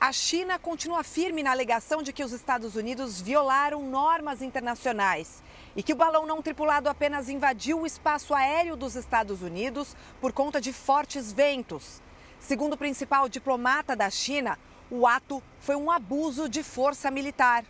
[0.00, 5.42] A China continua firme na alegação de que os Estados Unidos violaram normas internacionais
[5.74, 10.32] e que o balão não tripulado apenas invadiu o espaço aéreo dos Estados Unidos por
[10.32, 12.00] conta de fortes ventos.
[12.38, 14.56] Segundo o principal diplomata da China,
[14.88, 17.64] o ato foi um abuso de força militar.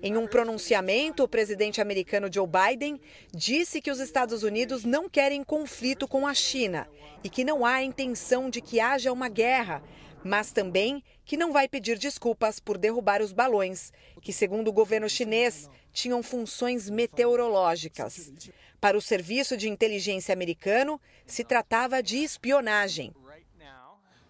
[0.00, 3.00] Em um pronunciamento, o presidente americano Joe Biden
[3.34, 6.88] disse que os Estados Unidos não querem conflito com a China
[7.24, 9.82] e que não há intenção de que haja uma guerra,
[10.24, 15.08] mas também que não vai pedir desculpas por derrubar os balões, que, segundo o governo
[15.08, 18.32] chinês, tinham funções meteorológicas.
[18.80, 23.12] Para o Serviço de Inteligência americano, se tratava de espionagem.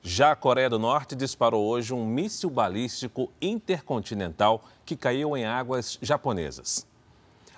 [0.01, 5.99] Já a Coreia do Norte disparou hoje um míssil balístico intercontinental que caiu em águas
[6.01, 6.87] japonesas.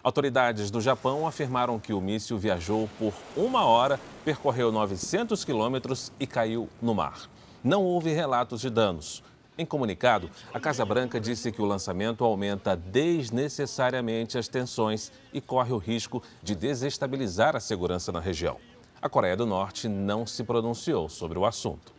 [0.02, 6.26] Autoridades do Japão afirmaram que o míssil viajou por uma hora, percorreu 900 quilômetros e
[6.26, 7.28] caiu no mar.
[7.62, 9.22] Não houve relatos de danos.
[9.58, 15.70] Em comunicado, a Casa Branca disse que o lançamento aumenta desnecessariamente as tensões e corre
[15.70, 18.56] o risco de desestabilizar a segurança na região.
[19.02, 21.92] A Coreia do Norte não se pronunciou sobre o assunto.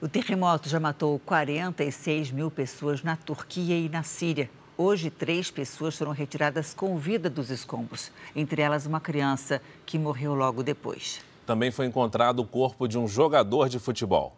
[0.00, 4.48] O terremoto já matou 46 mil pessoas na Turquia e na Síria.
[4.78, 10.34] Hoje, três pessoas foram retiradas com vida dos escombros, entre elas uma criança que morreu
[10.34, 11.27] logo depois.
[11.48, 14.36] Também foi encontrado o corpo de um jogador de futebol.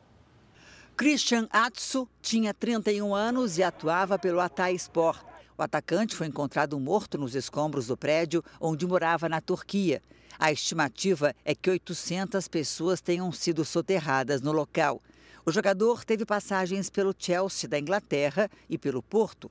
[0.97, 4.39] Christian Atsu tinha 31 anos e atuava pelo
[4.77, 5.21] Sport.
[5.59, 10.01] O atacante foi encontrado morto nos escombros do prédio onde morava na Turquia.
[10.39, 15.03] A estimativa é que 800 pessoas tenham sido soterradas no local.
[15.45, 19.51] O jogador teve passagens pelo Chelsea da Inglaterra e pelo Porto.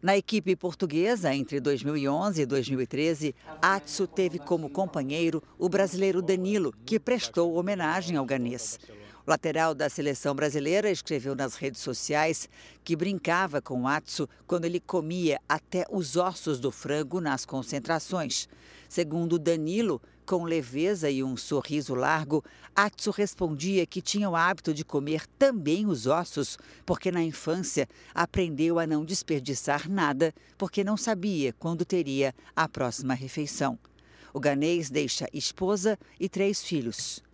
[0.00, 7.00] Na equipe portuguesa, entre 2011 e 2013, Atsu teve como companheiro o brasileiro Danilo, que
[7.00, 8.78] prestou homenagem ao ganês.
[9.26, 12.48] O lateral da seleção brasileira escreveu nas redes sociais
[12.84, 18.48] que brincava com Atsu quando ele comia até os ossos do frango nas concentrações.
[18.88, 22.44] Segundo Danilo, com leveza e um sorriso largo,
[22.76, 28.78] Atsu respondia que tinha o hábito de comer também os ossos, porque na infância aprendeu
[28.78, 33.78] a não desperdiçar nada, porque não sabia quando teria a próxima refeição.
[34.34, 37.24] O ganês deixa esposa e três filhos.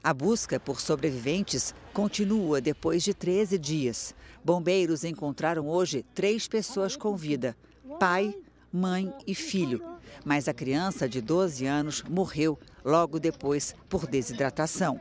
[0.00, 4.14] A busca por sobreviventes continua depois de 13 dias.
[4.44, 7.56] Bombeiros encontraram hoje três pessoas com vida:
[7.98, 8.32] pai,
[8.72, 9.82] mãe e filho.
[10.24, 15.00] Mas a criança de 12 anos morreu logo depois por desidratação.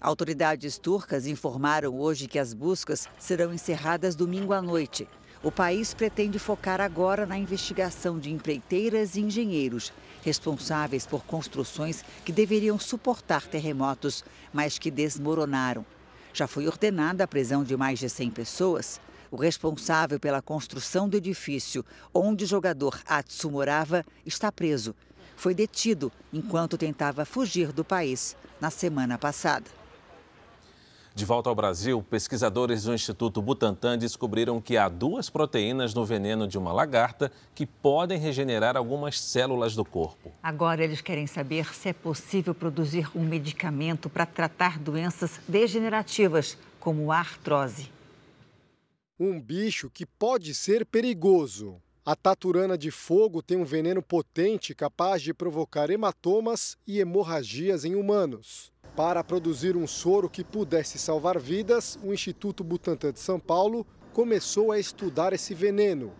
[0.00, 5.08] Autoridades turcas informaram hoje que as buscas serão encerradas domingo à noite.
[5.42, 9.92] O país pretende focar agora na investigação de empreiteiras e engenheiros
[10.26, 15.86] responsáveis por construções que deveriam suportar terremotos, mas que desmoronaram.
[16.34, 19.00] Já foi ordenada a prisão de mais de 100 pessoas.
[19.30, 24.94] O responsável pela construção do edifício onde o jogador Atsu morava está preso.
[25.36, 29.66] Foi detido enquanto tentava fugir do país na semana passada.
[31.16, 36.46] De volta ao Brasil, pesquisadores do Instituto Butantan descobriram que há duas proteínas no veneno
[36.46, 40.30] de uma lagarta que podem regenerar algumas células do corpo.
[40.42, 47.10] Agora eles querem saber se é possível produzir um medicamento para tratar doenças degenerativas, como
[47.10, 47.95] a artrose
[49.18, 51.80] um bicho que pode ser perigoso.
[52.04, 57.94] A taturana de fogo tem um veneno potente capaz de provocar hematomas e hemorragias em
[57.94, 58.70] humanos.
[58.94, 64.70] Para produzir um soro que pudesse salvar vidas, o Instituto Butantan de São Paulo começou
[64.70, 66.12] a estudar esse veneno.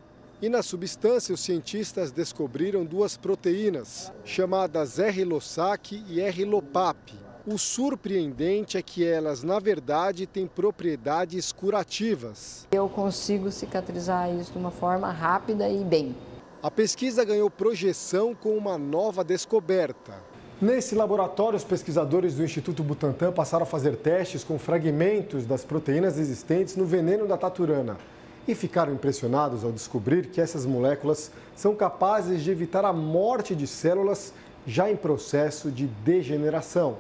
[0.43, 8.83] E na substância, os cientistas descobriram duas proteínas, chamadas R-Lossac e R-Lopap, o surpreendente é
[8.83, 12.67] que elas, na verdade, têm propriedades curativas.
[12.73, 16.17] Eu consigo cicatrizar isso de uma forma rápida e bem.
[16.61, 20.15] A pesquisa ganhou projeção com uma nova descoberta.
[20.61, 26.19] Nesse laboratório, os pesquisadores do Instituto Butantan passaram a fazer testes com fragmentos das proteínas
[26.19, 27.97] existentes no veneno da taturana
[28.49, 33.67] e ficaram impressionados ao descobrir que essas moléculas são capazes de evitar a morte de
[33.67, 34.33] células
[34.67, 36.97] já em processo de degeneração.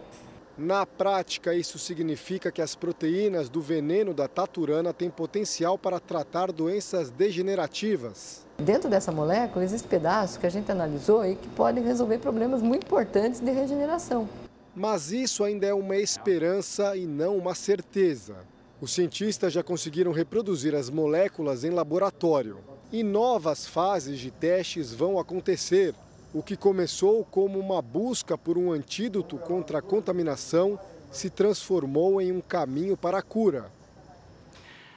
[0.59, 6.50] Na prática, isso significa que as proteínas do veneno da taturana têm potencial para tratar
[6.50, 8.46] doenças degenerativas.
[8.57, 12.86] Dentro dessa molécula existem pedaços que a gente analisou e que podem resolver problemas muito
[12.86, 14.26] importantes de regeneração.
[14.74, 18.36] Mas isso ainda é uma esperança e não uma certeza.
[18.80, 25.18] Os cientistas já conseguiram reproduzir as moléculas em laboratório e novas fases de testes vão
[25.18, 25.94] acontecer
[26.37, 30.78] o que começou como uma busca por um antídoto contra a contaminação
[31.11, 33.70] se transformou em um caminho para a cura.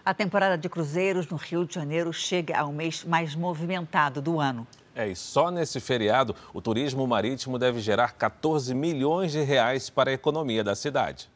[0.04, 4.68] A temporada de cruzeiros no Rio de Janeiro chega ao mês mais movimentado do ano.
[4.94, 10.10] É, e só nesse feriado, o turismo marítimo deve gerar 14 milhões de reais para
[10.10, 11.30] a economia da cidade.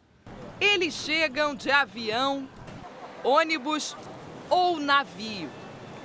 [0.60, 2.46] Eles chegam de avião,
[3.24, 3.96] ônibus
[4.50, 5.63] ou navio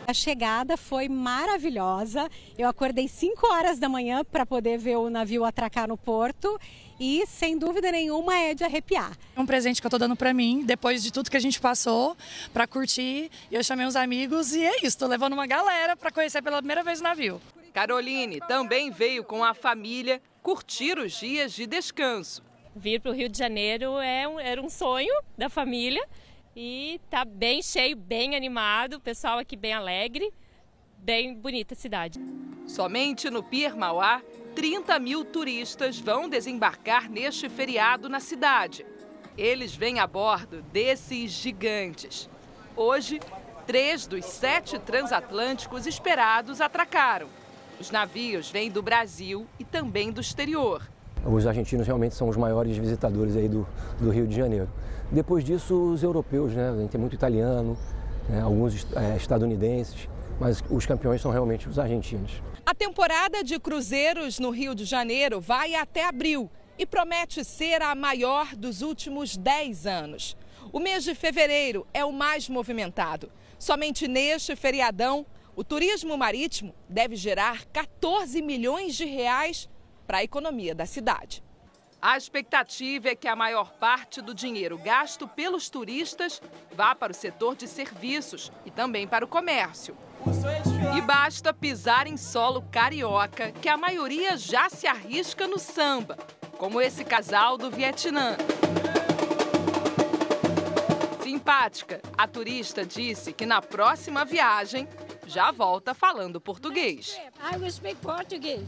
[0.09, 2.31] A chegada foi maravilhosa.
[2.57, 6.59] Eu acordei 5 horas da manhã para poder ver o navio atracar no porto
[6.99, 9.15] e, sem dúvida nenhuma, é de arrepiar.
[9.37, 11.61] É um presente que eu tô dando para mim, depois de tudo que a gente
[11.61, 12.17] passou,
[12.55, 13.31] para curtir.
[13.53, 16.83] Eu chamei uns amigos e é isso, tô levando uma galera para conhecer pela primeira
[16.83, 17.39] vez o navio.
[17.75, 22.43] Caroline também veio com a família curtir os dias de descanso.
[22.75, 26.03] Vir para o Rio de Janeiro é um, era um sonho da família
[26.61, 30.35] e tá bem cheio, bem animado, pessoal aqui bem alegre,
[30.97, 32.19] bem bonita a cidade.
[32.67, 34.21] Somente no Pier Mauá,
[34.57, 38.85] 30 mil turistas vão desembarcar neste feriado na cidade.
[39.37, 42.29] Eles vêm a bordo desses gigantes.
[42.75, 43.21] Hoje,
[43.65, 47.29] três dos sete transatlânticos esperados atracaram.
[47.79, 50.83] Os navios vêm do Brasil e também do exterior.
[51.25, 53.67] Os argentinos realmente são os maiores visitadores aí do,
[54.01, 54.69] do Rio de Janeiro.
[55.11, 56.71] Depois disso, os europeus, né?
[56.71, 57.77] A gente tem muito italiano,
[58.29, 58.41] né?
[58.41, 60.09] alguns é, estadunidenses,
[60.39, 62.43] mas os campeões são realmente os argentinos.
[62.65, 67.95] A temporada de cruzeiros no Rio de Janeiro vai até abril e promete ser a
[67.95, 70.37] maior dos últimos 10 anos.
[70.71, 73.31] O mês de fevereiro é o mais movimentado.
[73.59, 79.69] Somente neste feriadão, o turismo marítimo deve gerar 14 milhões de reais
[80.09, 81.45] para a economia da cidade.
[82.01, 86.41] A expectativa é que a maior parte do dinheiro gasto pelos turistas
[86.75, 89.95] vá para o setor de serviços e também para o comércio.
[90.97, 96.17] E basta pisar em solo carioca que a maioria já se arrisca no samba,
[96.57, 98.37] como esse casal do Vietnã.
[101.23, 104.89] Simpática, a turista disse que na próxima viagem
[105.27, 107.21] já volta falando português.
[107.53, 108.65] I will speak Portuguese.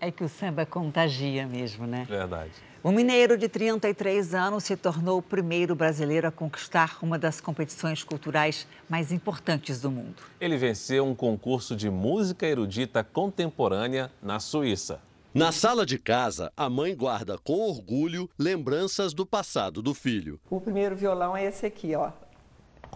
[0.00, 2.06] É que o samba contagia mesmo, né?
[2.08, 2.52] Verdade.
[2.82, 8.04] O mineiro de 33 anos se tornou o primeiro brasileiro a conquistar uma das competições
[8.04, 10.22] culturais mais importantes do mundo.
[10.40, 15.00] Ele venceu um concurso de música erudita contemporânea na Suíça.
[15.34, 20.38] Na sala de casa, a mãe guarda com orgulho lembranças do passado do filho.
[20.48, 22.10] O primeiro violão é esse aqui, ó.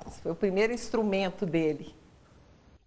[0.07, 1.95] Esse foi o primeiro instrumento dele.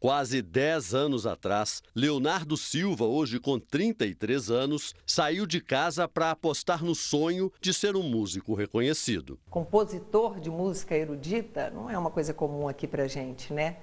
[0.03, 6.83] Quase 10 anos atrás, Leonardo Silva, hoje com 33 anos, saiu de casa para apostar
[6.83, 9.39] no sonho de ser um músico reconhecido.
[9.49, 13.77] Compositor de música erudita não é uma coisa comum aqui pra gente, né?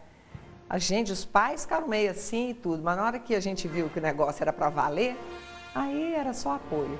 [0.68, 3.66] A gente, os pais ficaram meio assim e tudo, mas na hora que a gente
[3.66, 5.16] viu que o negócio era para valer,
[5.74, 6.98] aí era só apoio.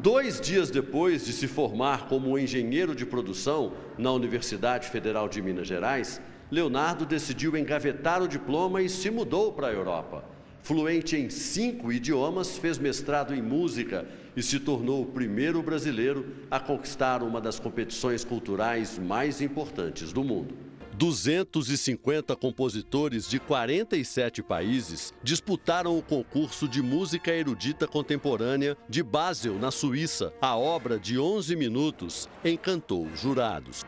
[0.00, 5.66] Dois dias depois de se formar como engenheiro de produção na Universidade Federal de Minas
[5.66, 6.20] Gerais,
[6.52, 10.24] Leonardo decidiu engavetar o diploma e se mudou para a Europa.
[10.62, 16.60] Fluente em cinco idiomas, fez mestrado em música e se tornou o primeiro brasileiro a
[16.60, 20.67] conquistar uma das competições culturais mais importantes do mundo.
[20.98, 29.70] 250 compositores de 47 países disputaram o concurso de música erudita contemporânea de Basel, na
[29.70, 30.34] Suíça.
[30.40, 33.84] A obra de 11 minutos encantou os jurados.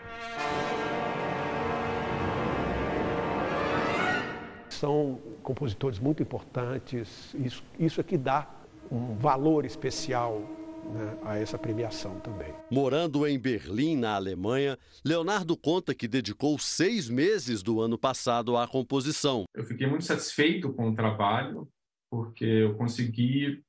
[4.69, 8.49] São compositores muito importantes, isso, isso é que dá
[8.91, 10.49] um valor especial
[10.91, 12.53] né, a essa premiação também.
[12.71, 18.67] Morando em Berlim, na Alemanha, Leonardo conta que dedicou seis meses do ano passado à
[18.67, 19.45] composição.
[19.55, 21.69] Eu fiquei muito satisfeito com o trabalho,
[22.11, 23.63] porque eu consegui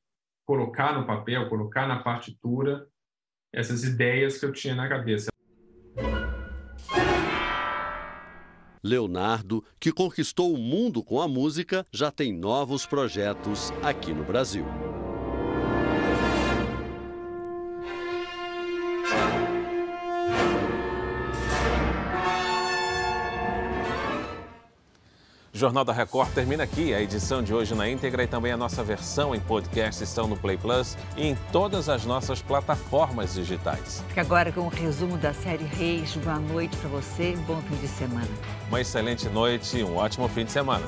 [0.46, 2.88] colocar no papel, colocar na partitura
[3.54, 5.30] essas ideias que eu tinha na cabeça.
[8.84, 14.66] Leonardo, que conquistou o mundo com a música, já tem novos projetos aqui no Brasil.
[25.62, 26.91] Jornal da Record termina aqui.
[26.91, 30.36] A edição de hoje na íntegra e também a nossa versão em podcast estão no
[30.36, 34.03] Play Plus e em todas as nossas plataformas digitais.
[34.07, 36.16] Fica agora com o um resumo da série Reis.
[36.16, 38.28] Boa noite para você bom fim de semana.
[38.70, 40.84] Uma excelente noite e um ótimo fim de semana.